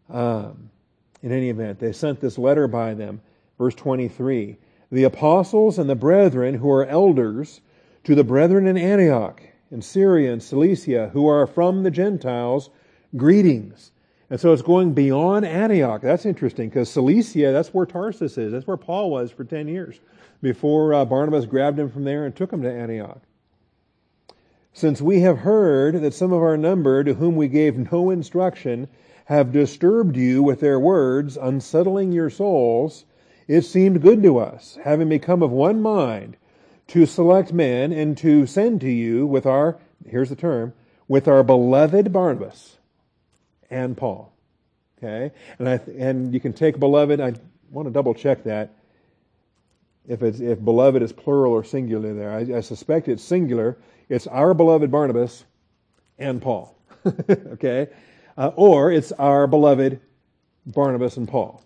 [0.09, 0.69] Um,
[1.21, 3.21] in any event, they sent this letter by them.
[3.57, 4.57] Verse 23
[4.91, 7.61] The apostles and the brethren who are elders
[8.05, 12.69] to the brethren in Antioch, in Syria and Cilicia, who are from the Gentiles,
[13.15, 13.91] greetings.
[14.29, 16.01] And so it's going beyond Antioch.
[16.01, 18.51] That's interesting because Cilicia, that's where Tarsus is.
[18.51, 19.99] That's where Paul was for 10 years
[20.41, 23.21] before uh, Barnabas grabbed him from there and took him to Antioch.
[24.71, 28.87] Since we have heard that some of our number, to whom we gave no instruction,
[29.25, 33.05] have disturbed you with their words, unsettling your souls,
[33.47, 36.37] it seemed good to us, having become of one mind,
[36.87, 40.73] to select men and to send to you with our, here's the term,
[41.07, 42.78] with our beloved Barnabas
[43.69, 44.33] and Paul.
[44.97, 45.31] Okay?
[45.57, 47.33] And I, and you can take beloved, I
[47.71, 48.71] want to double check that.
[50.07, 52.31] If it's, if beloved is plural or singular there.
[52.31, 53.77] I, I suspect it's singular
[54.09, 55.45] it's our beloved Barnabas
[56.17, 56.75] and Paul.
[57.29, 57.87] okay?
[58.35, 60.01] Uh, or it's our beloved
[60.65, 61.63] Barnabas and Paul.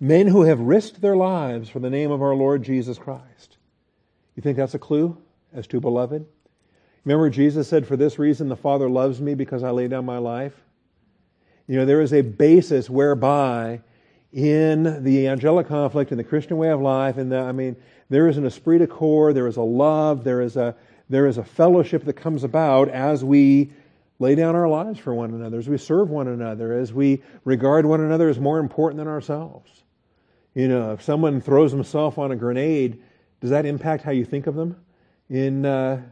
[0.00, 3.56] Men who have risked their lives for the name of our Lord Jesus Christ.
[4.36, 5.18] You think that's a clue
[5.52, 6.24] as to beloved?
[7.08, 10.18] Remember, Jesus said, For this reason the Father loves me because I lay down my
[10.18, 10.52] life?
[11.66, 13.80] You know, there is a basis whereby
[14.30, 17.76] in the angelic conflict, in the Christian way of life, and I mean,
[18.10, 20.76] there is an esprit de corps, there is a love, there is a,
[21.08, 23.70] there is a fellowship that comes about as we
[24.18, 27.86] lay down our lives for one another, as we serve one another, as we regard
[27.86, 29.82] one another as more important than ourselves.
[30.54, 33.02] You know, if someone throws himself on a grenade,
[33.40, 34.76] does that impact how you think of them
[35.30, 36.02] in, uh,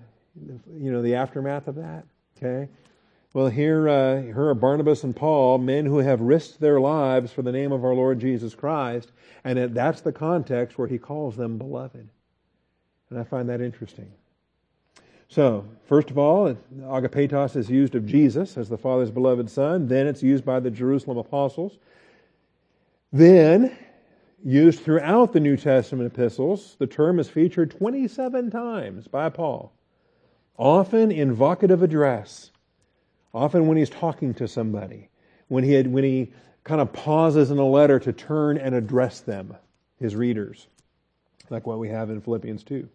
[0.78, 2.04] you know, the aftermath of that?
[2.36, 2.68] Okay.
[3.32, 7.42] Well, here, uh, here are Barnabas and Paul, men who have risked their lives for
[7.42, 9.12] the name of our Lord Jesus Christ,
[9.44, 12.08] and that's the context where he calls them beloved.
[13.10, 14.10] And I find that interesting.
[15.28, 19.88] So, first of all, agapetos is used of Jesus as the Father's beloved Son.
[19.88, 21.78] Then it's used by the Jerusalem apostles.
[23.12, 23.76] Then,
[24.44, 29.72] used throughout the New Testament epistles, the term is featured 27 times by Paul,
[30.58, 32.50] often in vocative address
[33.36, 35.10] often when he's talking to somebody,
[35.48, 36.32] when he, had, when he
[36.64, 39.54] kind of pauses in a letter to turn and address them,
[40.00, 40.66] his readers,
[41.50, 42.88] like what we have in Philippians 2.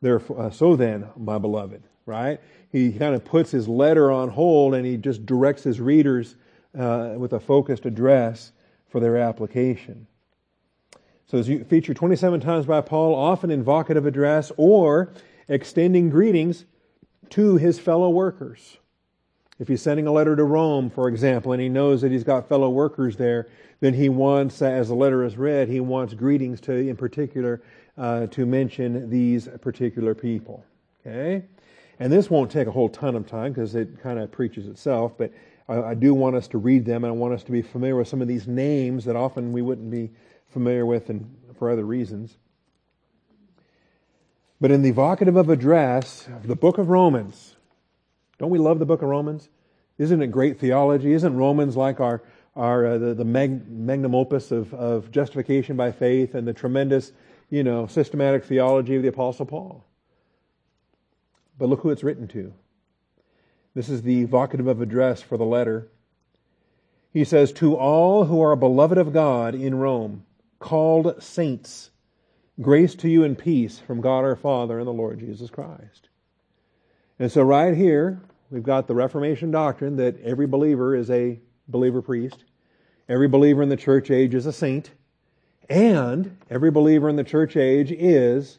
[0.00, 2.40] Therefore, uh, so then, my beloved, right?
[2.72, 6.36] He kind of puts his letter on hold and he just directs his readers
[6.78, 8.52] uh, with a focused address
[8.88, 10.06] for their application.
[11.26, 15.12] So it's featured 27 times by Paul, often in vocative address or
[15.48, 16.64] extending greetings
[17.30, 18.78] to his fellow workers.
[19.58, 22.48] If he's sending a letter to Rome, for example, and he knows that he's got
[22.48, 23.48] fellow workers there,
[23.80, 27.62] then he wants, as the letter is read, he wants greetings to, in particular,
[27.96, 30.64] uh, to mention these particular people.
[31.00, 31.44] Okay?
[31.98, 35.12] And this won't take a whole ton of time because it kind of preaches itself,
[35.16, 35.32] but
[35.68, 37.96] I, I, do want us to read them and I want us to be familiar
[37.96, 40.10] with some of these names that often we wouldn't be
[40.48, 42.36] familiar with and for other reasons.
[44.60, 47.56] But in the vocative of address of the book of Romans,
[48.38, 49.48] don't we love the book of Romans?
[49.98, 51.12] Isn't it great theology?
[51.12, 52.22] Isn't Romans like our,
[52.54, 57.12] our uh, the, the mag, magnum opus of, of justification by faith and the tremendous,
[57.50, 59.84] you know, systematic theology of the Apostle Paul?
[61.58, 62.52] But look who it's written to.
[63.74, 65.88] This is the vocative of address for the letter.
[67.12, 70.24] He says, To all who are beloved of God in Rome,
[70.58, 71.90] called saints,
[72.60, 76.08] grace to you and peace from God our Father and the Lord Jesus Christ.
[77.18, 81.38] And so, right here, we've got the Reformation doctrine that every believer is a
[81.68, 82.44] believer priest,
[83.08, 84.92] every believer in the church age is a saint,
[85.68, 88.58] and every believer in the church age is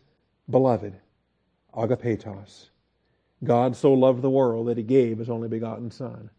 [0.50, 0.96] beloved,
[1.76, 2.70] agapetos.
[3.44, 6.30] God so loved the world that he gave his only begotten Son.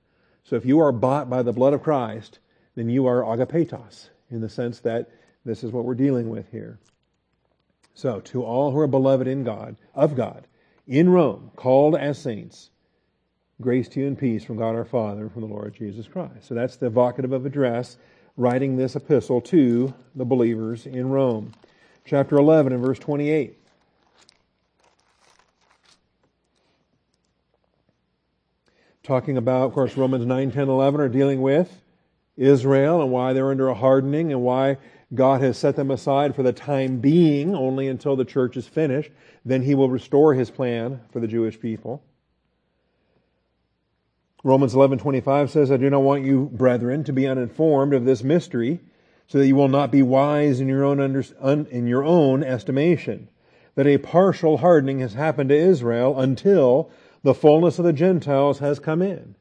[0.43, 2.41] So if you are bought by the blood of Christ,
[2.75, 5.11] then you are agapetos in the sense that
[5.45, 6.79] this is what we're dealing with here.
[7.99, 10.47] So, to all who are beloved in God, of God,
[10.87, 12.71] in Rome, called as saints,
[13.61, 16.47] grace to you and peace from God our Father and from the Lord Jesus Christ.
[16.47, 17.97] So that's the vocative of address,
[18.37, 21.55] writing this epistle to the believers in Rome.
[22.05, 23.59] Chapter 11 and verse 28.
[29.03, 31.83] Talking about, of course, Romans 9, 10, 11 are dealing with
[32.37, 34.77] Israel and why they're under a hardening and why
[35.15, 39.11] God has set them aside for the time being, only until the church is finished.
[39.45, 42.03] Then he will restore his plan for the Jewish people.
[44.45, 48.81] Romans 11:25 says, "I do not want you, brethren, to be uninformed of this mystery,
[49.27, 52.45] so that you will not be wise in your own under, un, in your own
[52.45, 53.29] estimation,
[53.75, 56.91] that a partial hardening has happened to Israel until
[57.23, 59.35] the fullness of the Gentiles has come in."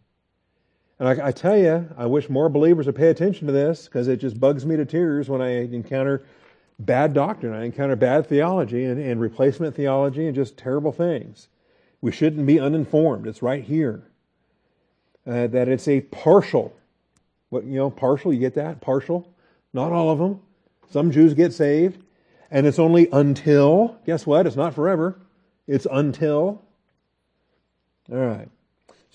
[0.99, 4.07] And I, I tell you, I wish more believers would pay attention to this because
[4.07, 6.25] it just bugs me to tears when I encounter
[6.79, 7.53] bad doctrine.
[7.53, 11.47] I encounter bad theology and, and replacement theology and just terrible things.
[12.01, 13.27] We shouldn't be uninformed.
[13.27, 14.03] It's right here.
[15.25, 16.73] Uh, that it's a partial.
[17.49, 18.33] What you know, partial.
[18.33, 18.81] You get that?
[18.81, 19.31] Partial.
[19.73, 20.41] Not all of them.
[20.89, 22.01] Some Jews get saved,
[22.49, 23.97] and it's only until.
[24.05, 24.47] Guess what?
[24.47, 25.19] It's not forever.
[25.67, 26.61] It's until.
[28.09, 28.47] All right.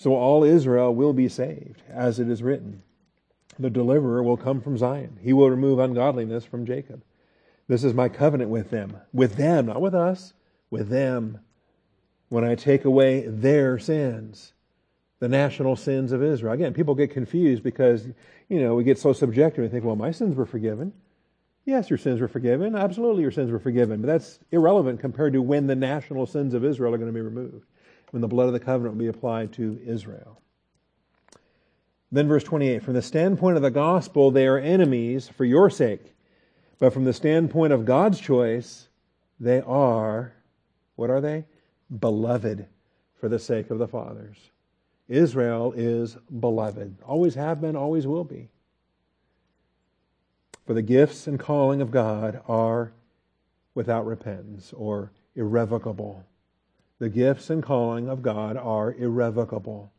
[0.03, 2.83] So all Israel will be saved, as it is written.
[3.57, 5.17] The deliverer will come from Zion.
[5.21, 7.05] He will remove ungodliness from Jacob.
[7.69, 8.97] This is my covenant with them.
[9.13, 10.33] With them, not with us,
[10.69, 11.39] with them.
[12.27, 14.51] When I take away their sins,
[15.19, 16.51] the national sins of Israel.
[16.51, 18.05] Again, people get confused because,
[18.49, 20.91] you know, we get so subjective and think, well, my sins were forgiven.
[21.63, 22.75] Yes, your sins were forgiven.
[22.75, 24.01] Absolutely, your sins were forgiven.
[24.01, 27.21] But that's irrelevant compared to when the national sins of Israel are going to be
[27.21, 27.63] removed
[28.13, 30.39] when the blood of the covenant will be applied to Israel.
[32.11, 36.13] Then, verse 28 From the standpoint of the gospel, they are enemies for your sake.
[36.77, 38.87] But from the standpoint of God's choice,
[39.39, 40.33] they are,
[40.95, 41.45] what are they?
[41.99, 42.67] Beloved
[43.19, 44.37] for the sake of the fathers.
[45.07, 46.97] Israel is beloved.
[47.01, 48.49] Always have been, always will be.
[50.67, 52.93] For the gifts and calling of God are
[53.73, 56.23] without repentance or irrevocable
[56.99, 59.91] the gifts and calling of God are irrevocable.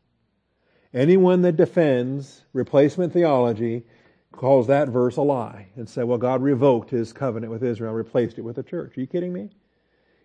[0.93, 3.83] Anyone that defends replacement theology
[4.31, 8.37] calls that verse a lie and say, well, God revoked his covenant with Israel, replaced
[8.37, 8.97] it with the church.
[8.97, 9.49] Are you kidding me?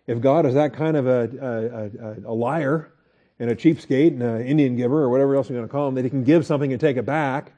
[0.07, 2.93] If God is that kind of a, a, a, a liar
[3.39, 5.95] and a cheapskate and an Indian giver or whatever else you're going to call him,
[5.95, 7.53] that he can give something and take it back,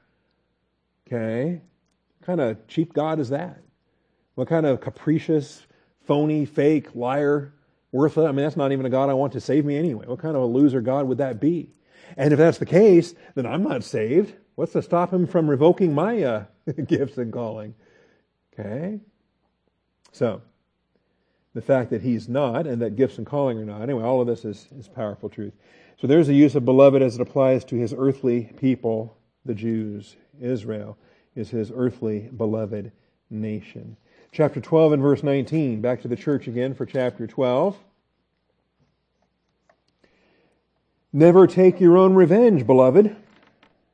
[1.08, 1.62] okay,
[2.18, 3.62] what kind of cheap God is that?
[4.36, 5.66] What kind of capricious,
[6.06, 7.54] phony, fake, liar
[7.94, 8.24] worth it?
[8.24, 10.06] I mean, that's not even a God I want to save me anyway.
[10.06, 11.70] What kind of a loser God would that be?
[12.18, 14.34] And if that's the case, then I'm not saved.
[14.56, 16.46] What's to stop him from revoking my uh,
[16.86, 17.74] gifts and calling?
[18.60, 19.00] Okay?
[20.12, 20.42] So,
[21.54, 24.28] the fact that he's not and that gifts and calling are not, anyway, all of
[24.28, 25.54] this is, is powerful truth.
[26.02, 29.16] So there's the use of beloved as it applies to his earthly people,
[29.46, 30.16] the Jews.
[30.42, 30.98] Israel
[31.36, 32.92] is his earthly beloved
[33.30, 33.96] nation
[34.34, 35.80] chapter 12 and verse 19.
[35.80, 37.78] Back to the church again for chapter 12.
[41.14, 43.16] Never take your own revenge, beloved,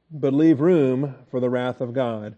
[0.09, 2.37] but leave room for the wrath of God.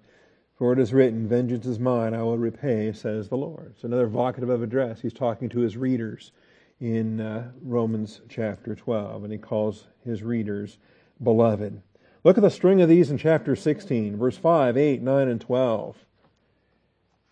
[0.57, 3.73] For it is written, Vengeance is mine, I will repay, says the Lord.
[3.75, 5.01] It's another vocative of address.
[5.01, 6.31] He's talking to his readers
[6.79, 10.79] in uh, Romans chapter 12, and he calls his readers
[11.21, 11.79] beloved.
[12.23, 15.97] Look at the string of these in chapter 16, verse 5, 8, 9, and 12.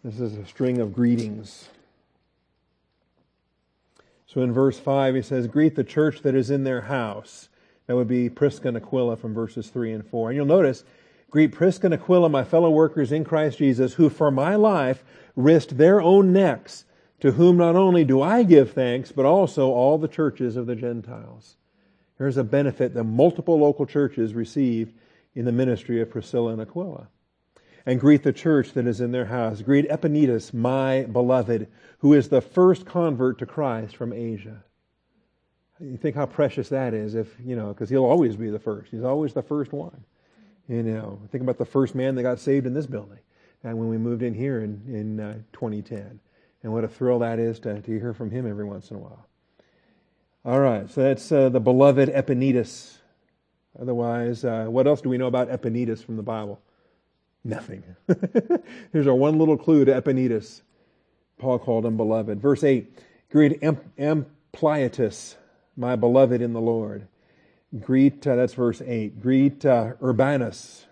[0.03, 1.67] This is a string of greetings.
[4.27, 7.49] So in verse 5, he says, Greet the church that is in their house.
[7.87, 10.29] That would be Prisca and Aquila from verses 3 and 4.
[10.29, 10.85] And you'll notice,
[11.29, 15.03] Greet Prisca and Aquila, my fellow workers in Christ Jesus, who for my life
[15.35, 16.85] risked their own necks,
[17.19, 20.75] to whom not only do I give thanks, but also all the churches of the
[20.75, 21.57] Gentiles.
[22.17, 24.93] Here's a benefit that multiple local churches received
[25.35, 27.09] in the ministry of Priscilla and Aquila
[27.85, 29.61] and greet the church that is in their house.
[29.61, 31.67] Greet Epaenetus, my beloved,
[31.99, 34.63] who is the first convert to Christ from Asia.
[35.79, 38.91] You think how precious that is if, you know, because he'll always be the first.
[38.91, 40.03] He's always the first one.
[40.67, 43.19] You know, think about the first man that got saved in this building
[43.63, 46.19] and when we moved in here in, in uh, 2010.
[46.63, 48.99] And what a thrill that is to, to hear from him every once in a
[48.99, 49.25] while.
[50.45, 52.97] All right, so that's uh, the beloved Epaenetus.
[53.79, 56.61] Otherwise, uh, what else do we know about Epaenetus from the Bible?
[57.43, 57.83] Nothing.
[58.91, 60.61] Here's our one little clue to Epaenetus.
[61.37, 62.41] Paul called him beloved.
[62.41, 62.99] Verse 8
[63.31, 65.35] Greet Ampliatus,
[65.77, 67.07] my beloved in the Lord.
[67.79, 69.21] Greet, uh, that's verse 8.
[69.21, 70.85] Greet uh, Urbanus,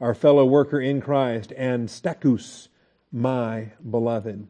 [0.00, 2.68] our fellow worker in Christ, and Stachys,
[3.12, 4.48] my beloved.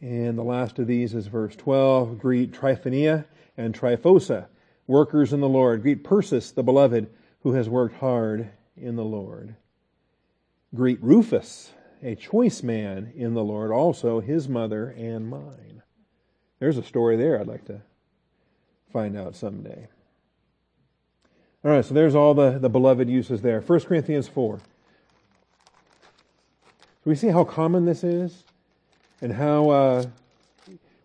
[0.00, 2.18] And the last of these is verse 12.
[2.18, 3.24] Greet Tryphaena
[3.56, 4.46] and Tryphosa,
[4.86, 5.82] workers in the Lord.
[5.82, 7.08] Greet Persis, the beloved,
[7.40, 9.56] who has worked hard in the Lord.
[10.74, 11.72] Greet Rufus,
[12.02, 15.82] a choice man in the Lord, also his mother and mine.
[16.58, 17.82] There's a story there I'd like to
[18.92, 19.88] find out someday.
[21.64, 23.60] All right, so there's all the, the beloved uses there.
[23.60, 24.56] 1 Corinthians 4.
[24.56, 24.62] Do
[27.04, 28.44] we see how common this is?
[29.20, 30.04] And how uh,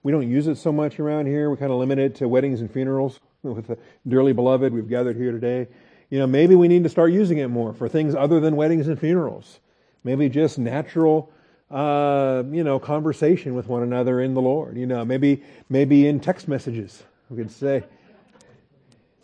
[0.03, 1.49] we don't use it so much around here.
[1.49, 5.15] We kind of limit it to weddings and funerals with the dearly beloved we've gathered
[5.15, 5.67] here today.
[6.12, 8.89] You know, maybe we need to start using it more for things other than weddings
[8.89, 9.62] and funerals.
[10.03, 11.32] Maybe just natural,
[11.72, 14.78] uh, you know, conversation with one another in the Lord.
[14.78, 17.84] You know, maybe maybe in text messages we could say,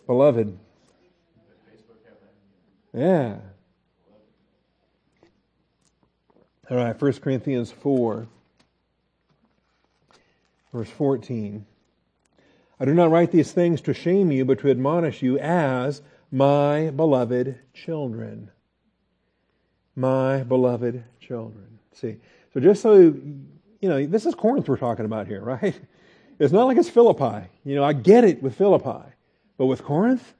[0.07, 0.57] "Beloved."
[2.93, 3.35] Yeah.
[6.69, 8.27] All right, 1 Corinthians 4,
[10.73, 11.65] verse 14.
[12.79, 16.01] I do not write these things to shame you, but to admonish you as
[16.31, 18.51] my beloved children.
[19.95, 21.79] My beloved children.
[21.93, 22.17] See,
[22.53, 23.13] so just so
[23.79, 25.79] you know, this is Corinth we're talking about here, right?
[26.39, 27.47] It's not like it's Philippi.
[27.63, 29.11] You know, I get it with Philippi,
[29.57, 30.33] but with Corinth,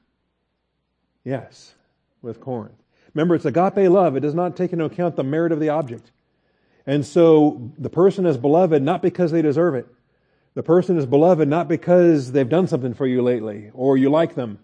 [1.24, 1.74] yes,
[2.22, 2.74] with Corinth.
[3.14, 4.16] Remember, it's agape love.
[4.16, 6.10] It does not take into account the merit of the object.
[6.86, 9.86] And so the person is beloved not because they deserve it.
[10.54, 14.34] The person is beloved not because they've done something for you lately or you like
[14.34, 14.58] them.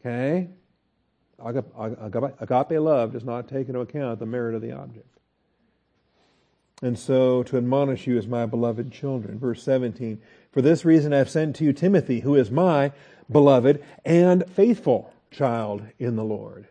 [0.00, 0.48] Okay?
[1.44, 5.06] Agape love does not take into account the merit of the object.
[6.82, 9.38] And so to admonish you as my beloved children.
[9.38, 10.20] Verse 17.
[10.50, 12.92] For this reason I have sent to you Timothy, who is my
[13.30, 16.66] beloved and faithful child in the Lord.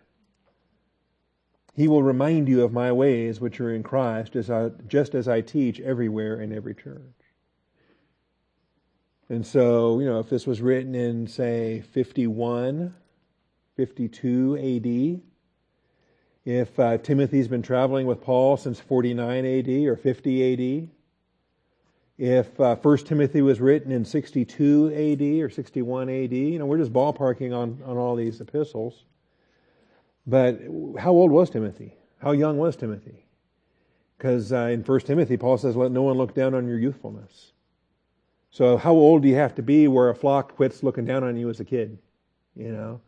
[1.73, 5.29] He will remind you of my ways which are in Christ, as I, just as
[5.29, 7.01] I teach everywhere in every church.
[9.29, 12.93] And so, you know, if this was written in, say, 51,
[13.81, 15.21] 52 AD,
[16.45, 20.89] if uh, Timothy's been traveling with Paul since 49 AD or 50 AD,
[22.19, 26.77] if uh, 1 Timothy was written in 62 AD or 61 AD, you know, we're
[26.77, 29.05] just ballparking on, on all these epistles.
[30.27, 30.59] But
[30.99, 31.95] how old was Timothy?
[32.19, 33.25] How young was Timothy?
[34.15, 37.53] Because uh, in 1 Timothy, Paul says, let no one look down on your youthfulness.
[38.51, 41.35] So how old do you have to be where a flock quits looking down on
[41.35, 41.97] you as a kid?
[42.55, 43.01] You know?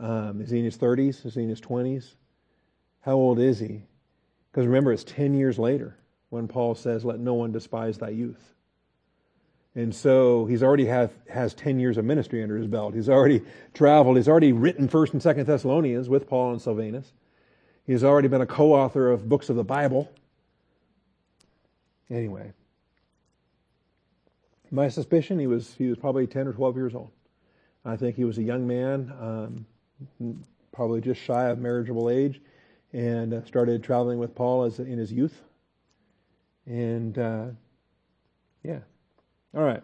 [0.00, 1.26] Um, is he in his 30s?
[1.26, 2.14] Is he in his 20s?
[3.02, 3.82] How old is he?
[4.50, 5.96] Because remember, it's 10 years later
[6.30, 8.54] when Paul says, let no one despise thy youth.
[9.74, 12.94] And so he's already have, has 10 years of ministry under his belt.
[12.94, 13.42] He's already
[13.72, 14.16] traveled.
[14.16, 17.12] He's already written 1st and 2nd Thessalonians with Paul and Silvanus.
[17.86, 20.10] He's already been a co-author of books of the Bible.
[22.10, 22.52] Anyway,
[24.70, 27.10] my suspicion he was he was probably 10 or 12 years old.
[27.84, 29.66] I think he was a young man, um,
[30.72, 32.40] probably just shy of marriageable age,
[32.92, 35.42] and uh, started traveling with Paul as in his youth.
[36.66, 37.46] And uh,
[38.62, 38.80] yeah,
[39.54, 39.82] all right.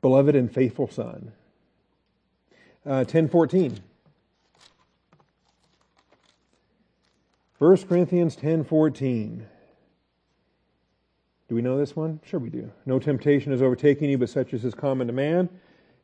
[0.00, 1.32] Beloved and faithful son.
[2.84, 3.78] Uh, 1014.
[7.62, 9.44] 1 Corinthians 10:14.
[11.48, 12.18] Do we know this one?
[12.24, 12.68] Sure we do.
[12.86, 15.48] No temptation is overtaking you but such as is common to man,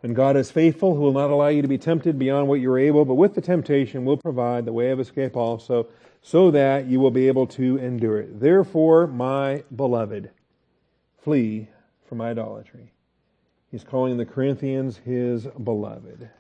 [0.03, 2.71] and God is faithful who will not allow you to be tempted beyond what you
[2.71, 5.89] are able, but with the temptation will provide the way of escape also,
[6.23, 8.41] so that you will be able to endure it.
[8.41, 10.31] Therefore, my beloved,
[11.23, 11.69] flee
[12.09, 12.93] from idolatry.
[13.71, 16.31] He's calling the Corinthians his beloved.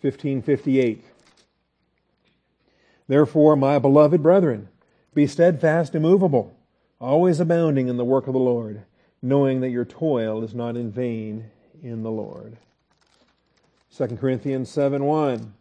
[0.00, 1.04] 1558.
[3.08, 4.68] Therefore, my beloved brethren,
[5.14, 6.54] be steadfast, immovable,
[7.00, 8.82] always abounding in the work of the Lord,
[9.22, 11.50] knowing that your toil is not in vain
[11.82, 12.56] in the Lord.
[13.96, 15.54] 2 Corinthians 7 1.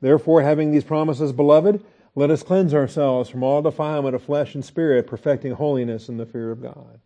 [0.00, 1.84] Therefore, having these promises, beloved,
[2.14, 6.26] let us cleanse ourselves from all defilement of flesh and spirit, perfecting holiness in the
[6.26, 7.00] fear of God.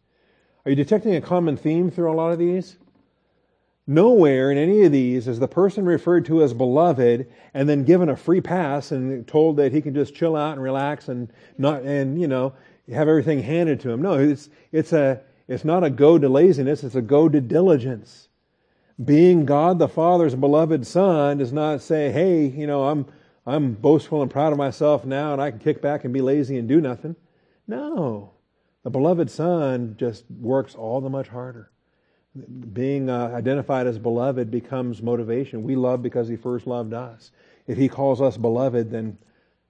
[0.65, 2.77] Are you detecting a common theme through a lot of these?
[3.87, 8.09] Nowhere in any of these is the person referred to as beloved and then given
[8.09, 11.83] a free pass and told that he can just chill out and relax and not
[11.83, 12.55] and you know
[12.91, 14.01] have everything handed to him.
[14.01, 18.29] No, it's it's a it's not a go to laziness, it's a go to diligence.
[19.03, 23.07] Being God the Father's beloved son does not say, "Hey, you know, I'm
[23.47, 26.57] I'm boastful and proud of myself now and I can kick back and be lazy
[26.59, 27.17] and do nothing."
[27.67, 28.33] No.
[28.83, 31.71] The beloved son just works all the much harder.
[32.73, 35.63] Being uh, identified as beloved becomes motivation.
[35.63, 37.31] We love because he first loved us.
[37.67, 39.17] If he calls us beloved, then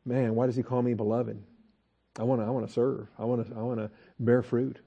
[0.05, 1.41] man, why does he call me beloved?
[2.18, 3.09] I want to I want to serve.
[3.18, 4.79] I want to I want to bear fruit.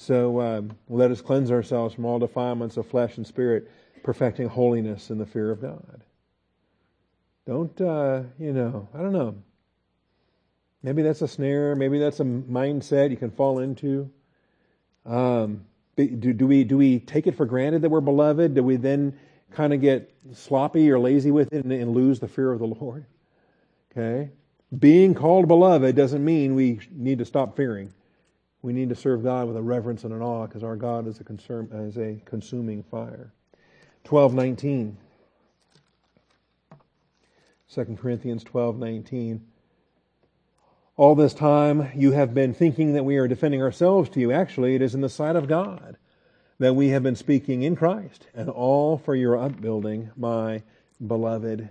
[0.00, 3.70] So um, let us cleanse ourselves from all defilements of flesh and spirit,
[4.02, 6.02] perfecting holiness in the fear of God.
[7.46, 9.34] Don't, uh, you know, I don't know.
[10.82, 11.76] Maybe that's a snare.
[11.76, 14.10] Maybe that's a mindset you can fall into.
[15.04, 18.54] Um, do, do, we, do we take it for granted that we're beloved?
[18.54, 19.18] Do we then
[19.52, 22.66] kind of get sloppy or lazy with it and, and lose the fear of the
[22.66, 23.04] Lord?
[23.92, 24.30] Okay?
[24.76, 27.92] Being called beloved doesn't mean we need to stop fearing.
[28.62, 31.20] We need to serve God with a reverence and an awe because our God is
[31.20, 33.32] a, is a consuming fire.
[34.08, 34.96] 1219.
[37.72, 39.40] 2 Corinthians 12:19
[40.96, 44.74] All this time you have been thinking that we are defending ourselves to you actually
[44.74, 45.96] it is in the sight of God
[46.58, 50.64] that we have been speaking in Christ and all for your upbuilding my
[51.06, 51.68] beloved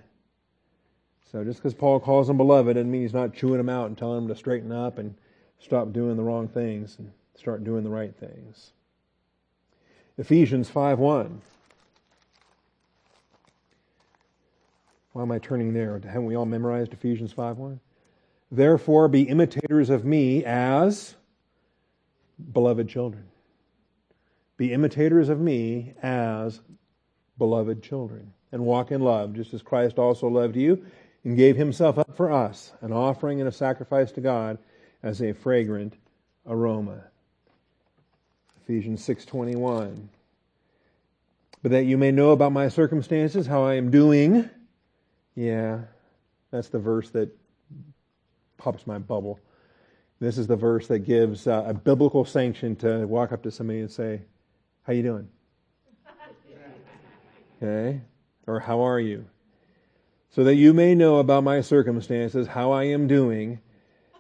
[1.30, 3.98] so just because Paul calls them beloved doesn't mean he's not chewing them out and
[3.98, 5.16] telling them to straighten up and
[5.60, 8.72] stop doing the wrong things and start doing the right things.
[10.18, 11.42] Ephesians 5:1.
[15.14, 16.00] Why am I turning there?
[16.00, 17.80] Haven't we all memorized Ephesians 5:1?
[18.52, 21.16] Therefore be imitators of me as
[22.52, 23.26] beloved children.
[24.58, 26.62] Be imitators of me as
[27.38, 30.84] beloved children and walk in love just as Christ also loved you
[31.24, 34.58] and gave himself up for us, an offering and a sacrifice to God
[35.02, 35.96] as a fragrant
[36.46, 37.04] aroma.
[38.64, 40.10] Ephesians 6:21
[41.62, 44.50] But that you may know about my circumstances, how I am doing.
[45.36, 45.82] Yeah,
[46.52, 47.30] that's the verse that
[48.58, 49.40] pops my bubble.
[50.20, 53.80] This is the verse that gives uh, a biblical sanction to walk up to somebody
[53.80, 54.22] and say,
[54.84, 55.30] "How you doing?"
[57.62, 58.02] Okay?
[58.48, 59.26] Or how are you?
[60.32, 63.60] so that you may know about my circumstances, how I am doing.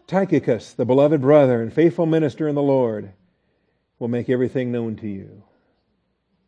[0.09, 3.13] Tychicus, the beloved brother and faithful minister in the Lord,
[3.99, 5.43] will make everything known to you.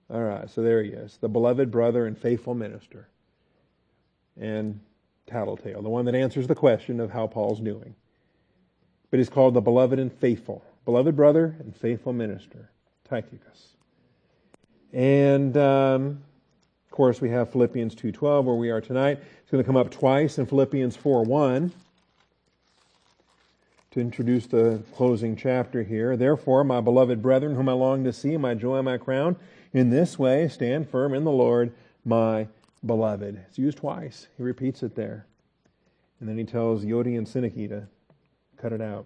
[0.10, 3.08] All right, so there he is, the beloved brother and faithful minister.
[4.36, 4.80] And
[5.28, 7.94] Tattletale, the one that answers the question of how Paul's doing.
[9.12, 12.72] But he's called the beloved and faithful, beloved brother and faithful minister,
[13.08, 13.76] Tychicus.
[14.92, 16.24] And um,
[16.86, 19.20] of course, we have Philippians 2.12 where we are tonight.
[19.44, 21.72] It's going to come up twice in Philippians 4.1
[23.92, 26.16] to introduce the closing chapter here.
[26.16, 29.36] Therefore, my beloved brethren, whom I long to see, my joy my crown,
[29.74, 31.74] in this way stand firm in the Lord,
[32.06, 32.48] my
[32.86, 33.44] beloved.
[33.50, 34.28] It's used twice.
[34.38, 35.26] He repeats it there.
[36.20, 37.88] And then he tells Euodia and Syntyche to
[38.56, 39.06] cut it out.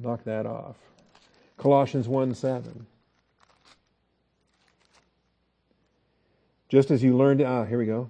[0.00, 0.76] Knock that off.
[1.58, 2.86] Colossians 1 7.
[6.68, 8.08] Just as you learned, ah, here we go.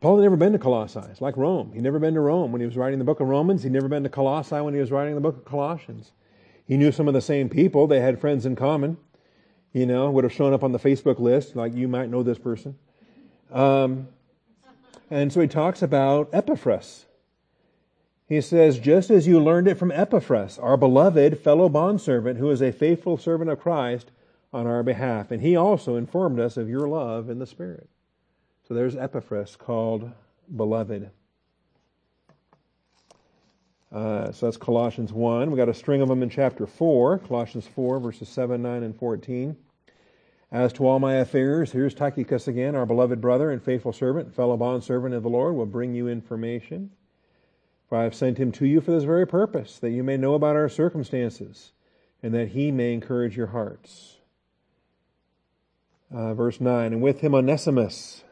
[0.00, 1.00] Paul had never been to Colossae.
[1.10, 1.72] It's like Rome.
[1.72, 3.62] He'd never been to Rome when he was writing the book of Romans.
[3.62, 6.12] He'd never been to Colossae when he was writing the book of Colossians.
[6.66, 7.86] He knew some of the same people.
[7.86, 8.98] They had friends in common.
[9.72, 12.38] You know, would have shown up on the Facebook list, like you might know this
[12.38, 12.76] person.
[13.52, 14.08] Um,
[15.10, 17.04] and so he talks about Epaphras.
[18.28, 22.60] He says, just as you learned it from Epaphras, our beloved fellow bondservant, who is
[22.60, 24.10] a faithful servant of Christ,
[24.52, 25.30] on our behalf.
[25.30, 27.88] And he also informed us of your love in the Spirit.
[28.66, 30.10] So there's Epaphras called
[30.54, 31.10] beloved.
[33.92, 35.50] Uh, so that's Colossians 1.
[35.50, 38.96] We've got a string of them in chapter 4, Colossians 4, verses 7, 9, and
[38.96, 39.56] 14.
[40.50, 44.56] As to all my affairs, here's Tychicus again, our beloved brother and faithful servant, fellow
[44.56, 46.90] bondservant of the Lord, will bring you information.
[47.88, 50.34] For I have sent him to you for this very purpose, that you may know
[50.34, 51.72] about our circumstances,
[52.20, 54.16] and that he may encourage your hearts.
[56.12, 58.24] Uh, verse 9, and with him Onesimus,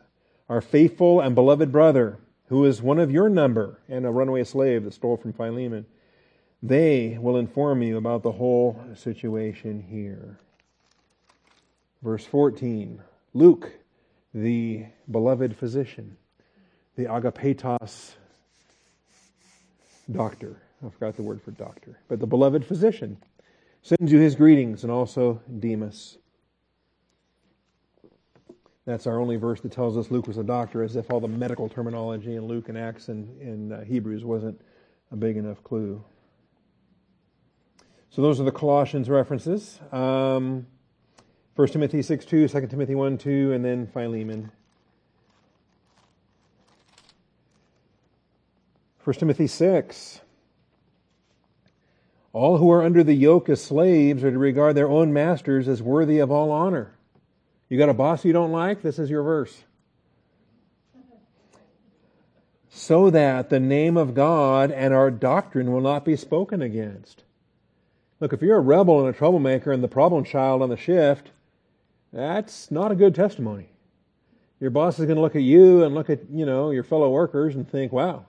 [0.48, 2.18] our faithful and beloved brother,
[2.48, 5.86] who is one of your number and a runaway slave that stole from Philemon.
[6.62, 10.38] They will inform you about the whole situation here.
[12.02, 13.00] Verse 14,
[13.32, 13.72] Luke,
[14.34, 16.16] the beloved physician,
[16.96, 18.12] the agapetos
[20.10, 20.60] doctor.
[20.84, 23.16] I forgot the word for doctor, but the beloved physician
[23.82, 26.18] sends you his greetings and also Demas.
[28.86, 31.28] That's our only verse that tells us Luke was a doctor, as if all the
[31.28, 34.60] medical terminology in Luke and Acts and in uh, Hebrews wasn't
[35.10, 36.04] a big enough clue.
[38.10, 39.80] So those are the Colossians references.
[39.90, 40.66] Um,
[41.56, 44.50] 1 Timothy 6 2, 2 Timothy 1 2, and then Philemon.
[49.02, 50.20] 1 Timothy 6.
[52.34, 55.82] All who are under the yoke as slaves are to regard their own masters as
[55.82, 56.94] worthy of all honor
[57.74, 58.82] you got a boss you don't like?
[58.82, 59.64] This is your verse.
[62.68, 67.24] So that the name of God and our doctrine will not be spoken against.
[68.20, 71.32] Look, if you're a rebel and a troublemaker and the problem child on the shift,
[72.12, 73.70] that's not a good testimony.
[74.60, 77.10] Your boss is going to look at you and look at, you know, your fellow
[77.10, 78.26] workers and think, wow,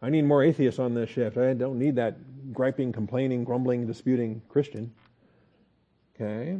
[0.00, 1.36] I need more atheists on this shift.
[1.36, 4.92] I don't need that griping, complaining, grumbling, disputing Christian.
[6.14, 6.58] Okay?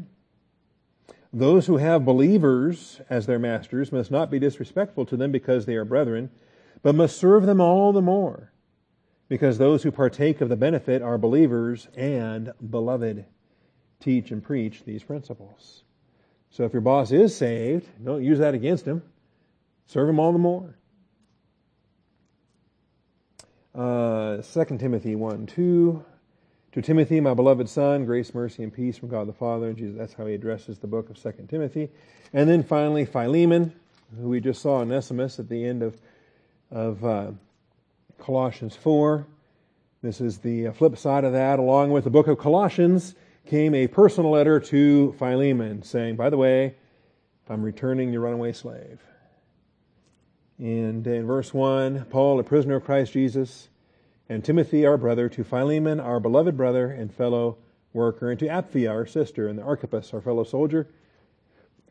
[1.32, 5.74] Those who have believers as their masters must not be disrespectful to them because they
[5.76, 6.30] are brethren,
[6.82, 8.52] but must serve them all the more,
[9.28, 13.26] because those who partake of the benefit are believers and beloved.
[14.00, 15.82] Teach and preach these principles.
[16.50, 19.02] So if your boss is saved, don't use that against him.
[19.86, 20.78] Serve him all the more.
[23.74, 26.04] Uh, 2 Timothy 1 2.
[26.78, 29.66] To Timothy, my beloved son, grace, mercy, and peace from God the Father.
[29.66, 31.90] and Jesus, that's how he addresses the book of 2 Timothy.
[32.32, 33.72] And then finally, Philemon,
[34.16, 36.00] who we just saw Onesimus at the end of,
[36.70, 37.32] of uh,
[38.20, 39.26] Colossians 4.
[40.02, 41.58] This is the flip side of that.
[41.58, 46.36] Along with the book of Colossians came a personal letter to Philemon saying, By the
[46.36, 46.76] way,
[47.48, 49.00] I'm returning your runaway slave.
[50.58, 53.68] And in verse 1, Paul, a prisoner of Christ Jesus,
[54.28, 57.56] and Timothy, our brother, to Philemon, our beloved brother and fellow
[57.92, 60.86] worker, and to Apphia, our sister, and the Archippus, our fellow soldier,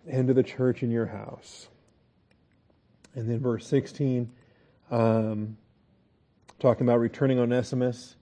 [0.07, 1.67] and to the church in your house.
[3.15, 4.31] And then verse 16,
[4.91, 5.57] um,
[6.59, 8.15] talking about returning Onesimus,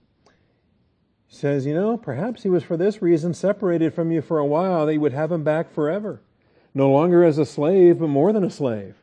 [1.28, 4.86] says, you know, perhaps he was for this reason separated from you for a while,
[4.86, 6.22] that you would have him back forever.
[6.72, 8.96] No longer as a slave, but more than a slave.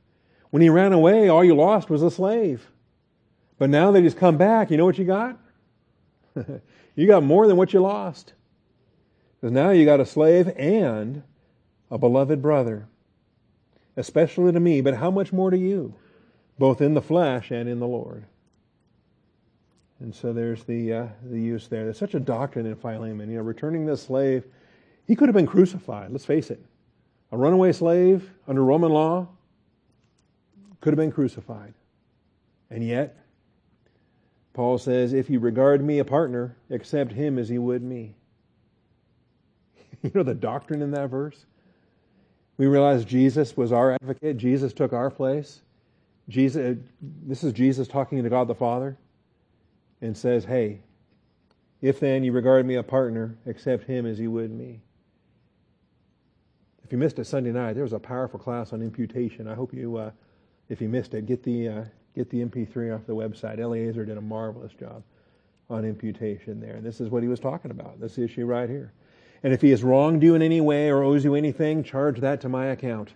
[0.49, 2.69] When he ran away, all you lost was a slave.
[3.63, 5.39] But now they just come back, you know what you got?
[6.97, 8.33] you got more than what you lost.
[9.39, 11.23] Because now you got a slave and
[11.89, 12.89] a beloved brother,
[13.95, 15.95] especially to me, but how much more to you,
[16.59, 18.25] both in the flesh and in the Lord?
[20.01, 21.85] And so there's the uh, the use there.
[21.85, 23.29] There's such a doctrine in Philemon.
[23.29, 24.43] You know, returning the slave,
[25.07, 26.11] he could have been crucified.
[26.11, 26.61] Let's face it,
[27.31, 29.29] a runaway slave under Roman law
[30.81, 31.73] could have been crucified,
[32.69, 33.22] and yet
[34.53, 38.15] Paul says, If you regard me a partner, accept him as he would me.
[40.01, 41.45] you know the doctrine in that verse?
[42.57, 45.61] We realize Jesus was our advocate, Jesus took our place.
[46.29, 48.97] Jesus, this is Jesus talking to God the Father
[50.01, 50.81] and says, Hey,
[51.81, 54.79] if then you regard me a partner, accept him as you would me.
[56.85, 59.47] If you missed it Sunday night, there was a powerful class on imputation.
[59.47, 60.11] I hope you, uh,
[60.69, 61.83] if you missed it, get the uh,
[62.15, 63.59] get the MP3 off the website.
[63.59, 65.03] Eliezer did a marvelous job
[65.69, 66.75] on imputation there.
[66.75, 68.93] And this is what he was talking about, this issue right here.
[69.43, 72.41] And if he has wronged you in any way or owes you anything, charge that
[72.41, 73.13] to my account.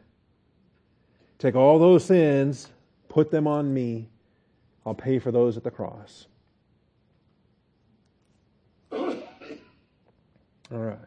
[1.40, 2.70] Take all those sins,
[3.10, 4.10] put them on me.
[4.86, 6.28] I'll pay for those at the cross.
[8.92, 9.16] All
[10.72, 10.98] right.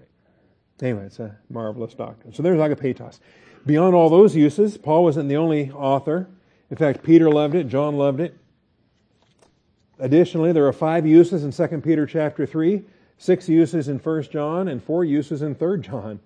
[0.82, 2.32] Anyway, it's a marvelous doctrine.
[2.32, 3.20] So there's agapetos.
[3.66, 6.28] Beyond all those uses, Paul wasn't the only author
[6.71, 8.37] in fact, Peter loved it, John loved it.
[9.99, 12.83] Additionally, there are five uses in 2 Peter chapter 3,
[13.18, 16.21] six uses in 1 John, and four uses in 3 John.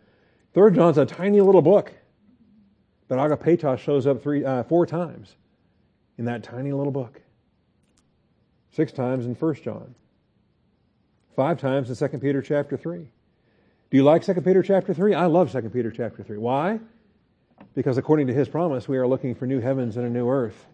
[0.53, 1.93] 3 John's a tiny little book,
[3.09, 5.35] but agapetos shows up three, uh, four times
[6.19, 7.21] in that tiny little book.
[8.71, 9.95] Six times in 1 John.
[11.35, 13.09] Five times in 2 Peter chapter 3.
[13.91, 15.15] Do you like 2 Peter chapter 3?
[15.15, 16.39] I love 2 Peter chapter 3.
[16.39, 16.79] Why?
[17.75, 20.67] Because according to his promise, we are looking for new heavens and a new earth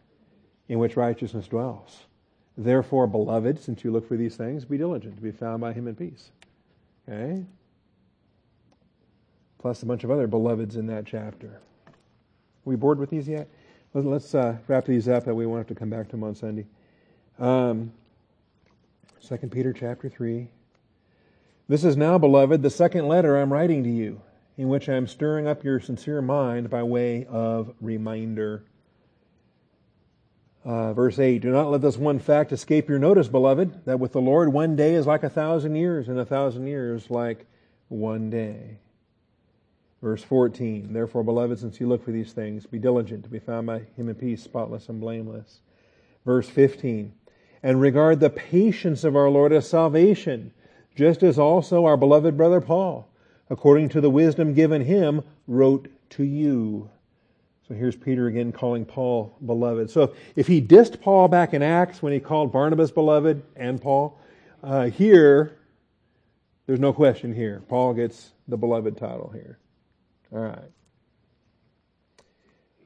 [0.69, 2.05] in which righteousness dwells.
[2.57, 5.89] Therefore, beloved, since you look for these things, be diligent to be found by him
[5.89, 6.31] in peace.
[7.09, 7.45] Okay?
[9.59, 11.61] Plus a bunch of other beloveds in that chapter.
[11.87, 11.93] Are
[12.65, 13.49] we bored with these yet?
[13.95, 16.35] Let's uh, wrap these up that we won't have to come back to them on
[16.35, 16.67] Sunday.
[17.39, 17.93] Um,
[19.27, 20.47] 2 Peter chapter 3.
[21.69, 24.21] This is now, beloved, the second letter I'm writing to you
[24.61, 28.63] in which I am stirring up your sincere mind by way of reminder.
[30.67, 34.13] Uh, verse 8 Do not let this one fact escape your notice, beloved, that with
[34.13, 37.47] the Lord one day is like a thousand years, and a thousand years like
[37.89, 38.77] one day.
[40.03, 43.67] Verse 14 Therefore, beloved, since you look for these things, be diligent to be found
[43.67, 45.61] by him in peace, spotless and blameless.
[46.27, 47.15] Verse 15
[47.63, 50.53] And regard the patience of our Lord as salvation,
[50.95, 53.10] just as also our beloved brother Paul
[53.51, 56.89] according to the wisdom given him, wrote to you.
[57.67, 59.91] So here's Peter again calling Paul beloved.
[59.91, 64.19] So if he dissed Paul back in Acts when he called Barnabas beloved and Paul,
[64.63, 65.57] uh, here,
[66.67, 67.63] there's no question here.
[67.69, 69.59] Paul gets the beloved title here.
[70.33, 70.71] All right.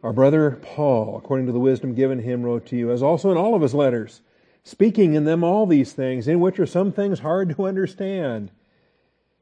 [0.03, 3.39] Our brother Paul, according to the wisdom given him, wrote to you, as also in
[3.39, 4.21] all of his letters,
[4.63, 8.51] speaking in them all these things, in which are some things hard to understand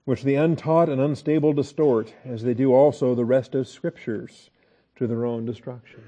[0.05, 4.51] which the untaught and unstable distort, as they do also the rest of Scriptures,
[4.97, 6.03] to their own destruction.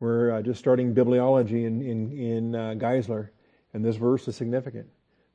[0.00, 3.30] We're uh, just starting bibliology in, in, in uh, Geisler,
[3.72, 4.86] and this verse is significant.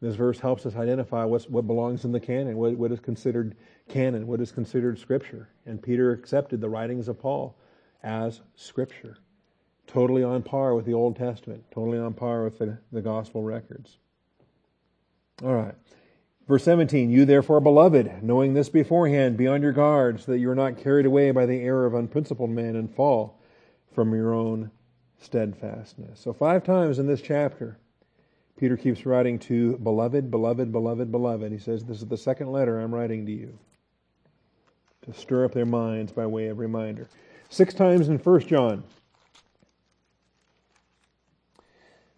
[0.01, 3.55] This verse helps us identify what's, what belongs in the canon, what, what is considered
[3.87, 5.49] canon, what is considered Scripture.
[5.65, 7.55] And Peter accepted the writings of Paul
[8.01, 9.17] as Scripture,
[9.85, 13.97] totally on par with the Old Testament, totally on par with the, the Gospel records.
[15.43, 15.75] All right.
[16.47, 20.49] Verse 17, You therefore, beloved, knowing this beforehand, be on your guard, so that you
[20.49, 23.39] are not carried away by the error of unprincipled men and fall
[23.93, 24.71] from your own
[25.19, 26.19] steadfastness.
[26.19, 27.77] So, five times in this chapter,
[28.57, 31.51] Peter keeps writing to beloved, beloved, beloved, beloved.
[31.51, 33.57] He says, This is the second letter I'm writing to you
[35.03, 37.07] to stir up their minds by way of reminder.
[37.49, 38.83] Six times in 1 John.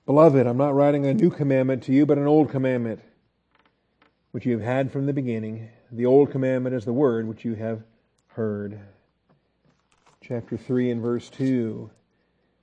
[0.06, 3.00] Beloved, I'm not writing a new commandment to you, but an old commandment
[4.34, 5.70] which you have had from the beginning.
[5.92, 7.84] The old commandment is the word which you have
[8.30, 8.80] heard.
[10.22, 11.92] Chapter 3 and verse 2.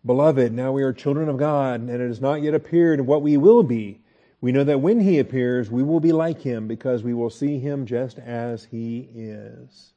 [0.05, 3.37] Beloved, now we are children of God, and it has not yet appeared what we
[3.37, 4.01] will be.
[4.41, 7.61] We know that when he appears, we will be like him, because we will see
[7.61, 9.93] him just as he is.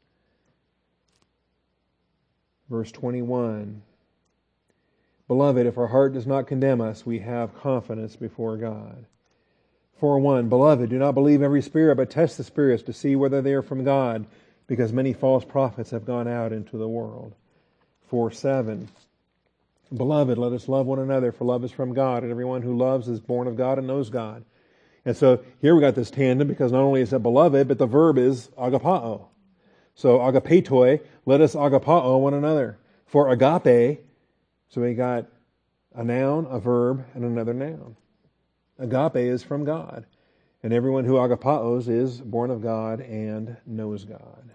[2.70, 3.82] Verse 21.
[5.28, 9.08] Beloved, if our heart does not condemn us, we have confidence before God.
[10.04, 13.42] 4 1 Beloved, do not believe every spirit, but test the spirits to see whether
[13.42, 14.26] they are from God,
[14.68, 17.34] because many false prophets have gone out into the world.
[18.10, 18.90] 4 7
[19.96, 23.08] Beloved, let us love one another, for love is from God, and everyone who loves
[23.08, 24.44] is born of God and knows God.
[25.06, 27.88] And so here we got this tandem because not only is it beloved, but the
[27.88, 29.28] verb is agapao.
[29.96, 32.78] So agapetoi, let us agapao one another.
[33.06, 34.02] For agape,
[34.68, 35.28] so we got
[35.96, 37.96] a noun, a verb, and another noun.
[38.84, 40.06] Agape is from God.
[40.62, 44.50] And everyone who agapaos is born of God and knows God.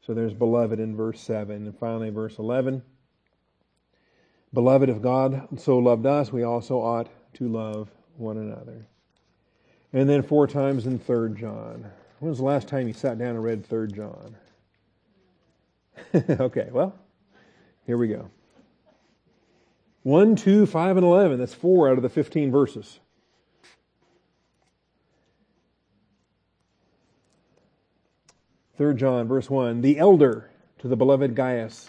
[0.00, 1.66] So there's beloved in verse 7.
[1.66, 2.82] And finally, verse 11.
[4.52, 8.86] Beloved, if God so loved us, we also ought to love one another.
[9.92, 11.90] And then four times in 3 John.
[12.18, 14.36] When was the last time you sat down and read 3 John?
[16.14, 16.94] okay, well,
[17.86, 18.30] here we go.
[20.02, 21.38] 1, 2, 5, and 11.
[21.38, 22.98] That's four out of the 15 verses.
[28.82, 31.88] Third John, verse 1 The elder to the beloved Gaius,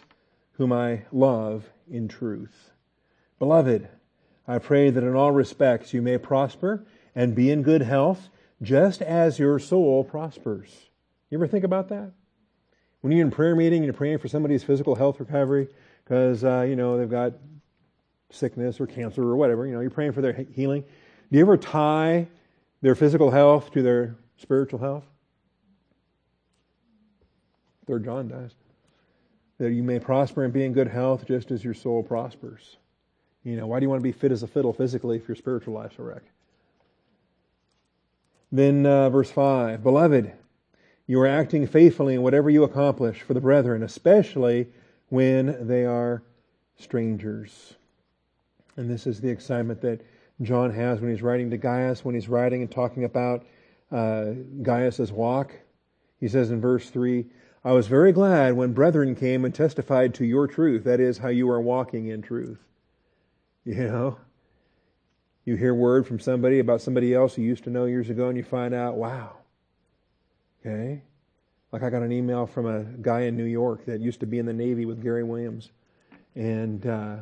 [0.51, 2.69] whom I love in truth.
[3.39, 3.89] Beloved,
[4.47, 6.85] I pray that in all respects you may prosper
[7.15, 8.29] and be in good health,
[8.61, 10.69] just as your soul prospers.
[11.31, 12.11] You ever think about that?
[13.01, 15.69] When you're in prayer meeting and you're praying for somebody's physical health recovery
[16.03, 17.33] because, uh, you know, they've got
[18.29, 20.83] sickness or cancer or whatever, you know, you're praying for their healing.
[21.31, 22.27] Do you ever tie
[22.83, 25.05] their physical health to their spiritual health?
[27.85, 28.51] Third John does.
[29.59, 32.77] That you may prosper and be in good health just as your soul prospers.
[33.43, 35.35] You know, why do you want to be fit as a fiddle physically if your
[35.35, 36.23] spiritual life's a wreck?
[38.51, 40.31] Then uh, verse 5 Beloved,
[41.07, 44.67] you are acting faithfully in whatever you accomplish for the brethren, especially
[45.09, 46.23] when they are
[46.77, 47.75] strangers.
[48.77, 50.01] And this is the excitement that
[50.41, 53.45] John has when he's writing to Gaius, when he's writing and talking about
[53.91, 54.31] uh,
[54.61, 55.53] Gaius's walk.
[56.19, 57.25] He says in verse 3
[57.65, 60.83] I was very glad when brethren came and testified to your truth.
[60.83, 62.59] That is, how you are walking in truth.
[63.63, 64.17] You know?
[65.45, 68.37] You hear word from somebody about somebody else you used to know years ago, and
[68.37, 69.37] you find out, wow.
[70.59, 71.01] Okay?
[71.71, 74.39] Like I got an email from a guy in New York that used to be
[74.39, 75.71] in the Navy with Gary Williams,
[76.35, 77.15] and uh,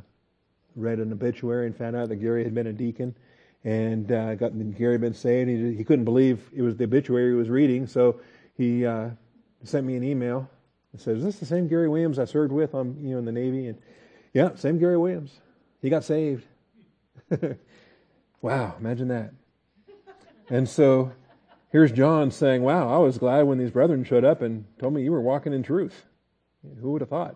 [0.75, 3.15] read an obituary and found out that Gary had been a deacon,
[3.63, 5.49] and uh, got Gary had been saved.
[5.49, 8.19] He, he couldn't believe it was the obituary he was reading, so
[8.57, 9.09] he uh,
[9.63, 10.49] sent me an email.
[10.93, 13.25] It says, "Is this the same Gary Williams I served with on you know in
[13.25, 13.77] the Navy?" And
[14.33, 15.39] yeah, same Gary Williams.
[15.81, 16.45] He got saved.
[18.41, 19.33] wow, imagine that.
[20.49, 21.11] And so
[21.69, 25.03] here's John saying, "Wow, I was glad when these brethren showed up and told me
[25.03, 26.05] you were walking in truth.
[26.81, 27.35] Who would have thought?"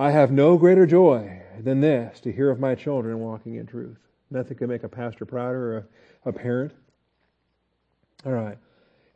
[0.00, 3.98] I have no greater joy than this to hear of my children walking in truth.
[4.30, 5.76] Nothing could make a pastor prouder or
[6.24, 6.72] a, a parent.
[8.24, 8.56] All right.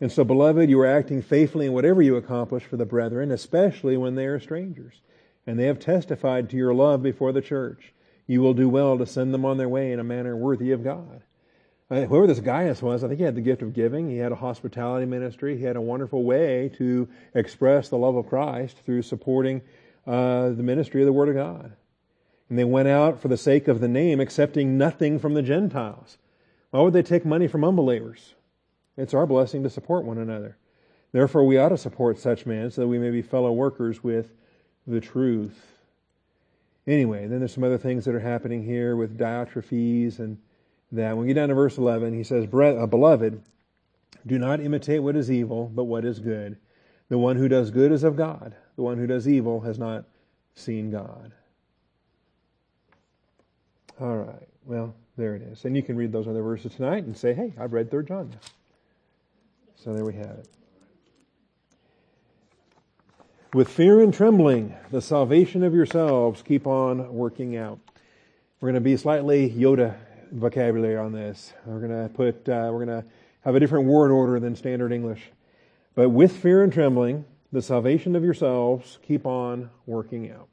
[0.01, 3.97] And so, beloved, you are acting faithfully in whatever you accomplish for the brethren, especially
[3.97, 5.01] when they are strangers,
[5.47, 7.92] and they have testified to your love before the church.
[8.26, 10.82] You will do well to send them on their way in a manner worthy of
[10.82, 11.22] God.
[11.90, 14.09] Uh, whoever this Gaius was, I think he had the gift of giving.
[14.09, 15.57] He had a hospitality ministry.
[15.59, 19.61] He had a wonderful way to express the love of Christ through supporting
[20.07, 21.72] uh, the ministry of the Word of God.
[22.49, 26.18] And they went out for the sake of the name, accepting nothing from the Gentiles.
[26.70, 28.34] Why would they take money from unbelievers?
[28.97, 30.57] It's our blessing to support one another.
[31.12, 34.32] Therefore, we ought to support such men so that we may be fellow workers with
[34.86, 35.59] the truth.
[36.86, 40.38] Anyway, then there's some other things that are happening here with Diotrephes and
[40.92, 41.16] that.
[41.16, 43.42] When we get down to verse 11, he says, uh, Beloved,
[44.26, 46.57] do not imitate what is evil, but what is good.
[47.09, 48.55] The one who does good is of God.
[48.76, 50.05] The one who does evil has not
[50.55, 51.32] seen God.
[54.01, 54.49] All right.
[54.64, 55.64] Well, there it is.
[55.64, 58.30] And you can read those other verses tonight and say, hey, I've read 3 John
[58.30, 58.38] now.
[59.77, 60.49] So there we have it.
[63.53, 67.79] With fear and trembling, the salvation of yourselves keep on working out.
[68.61, 69.95] We're going to be slightly Yoda
[70.33, 71.53] vocabulary on this.
[71.64, 73.05] We're going to put, uh, we're going to
[73.43, 75.22] have a different word order than standard English.
[75.95, 80.49] But with fear and trembling, the salvation of yourselves keep on working out.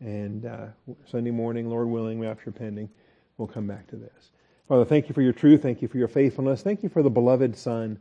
[0.00, 0.66] And uh,
[1.10, 2.88] Sunday morning, Lord willing, rapture pending,
[3.36, 4.30] we'll come back to this.
[4.68, 5.60] Father, thank you for your truth.
[5.60, 6.62] Thank you for your faithfulness.
[6.62, 7.98] Thank you for the beloved Son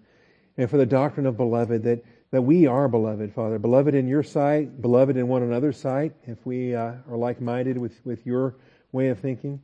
[0.57, 3.59] and for the doctrine of beloved that, that we are beloved, Father.
[3.59, 7.77] Beloved in your sight, beloved in one another's sight, if we uh, are like minded
[7.77, 8.55] with, with your
[8.91, 9.61] way of thinking.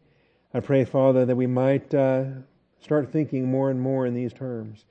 [0.54, 2.26] I pray, Father, that we might uh,
[2.82, 4.86] start thinking more and more in these terms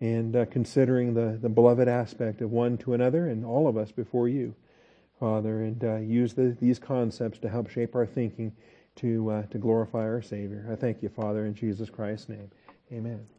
[0.00, 3.90] and uh, considering the, the beloved aspect of one to another and all of us
[3.90, 4.54] before you.
[5.18, 8.52] Father, and uh, use the, these concepts to help shape our thinking
[8.96, 10.68] to, uh, to glorify our Savior.
[10.70, 12.50] I thank you, Father, in Jesus Christ's name.
[12.92, 13.37] Amen.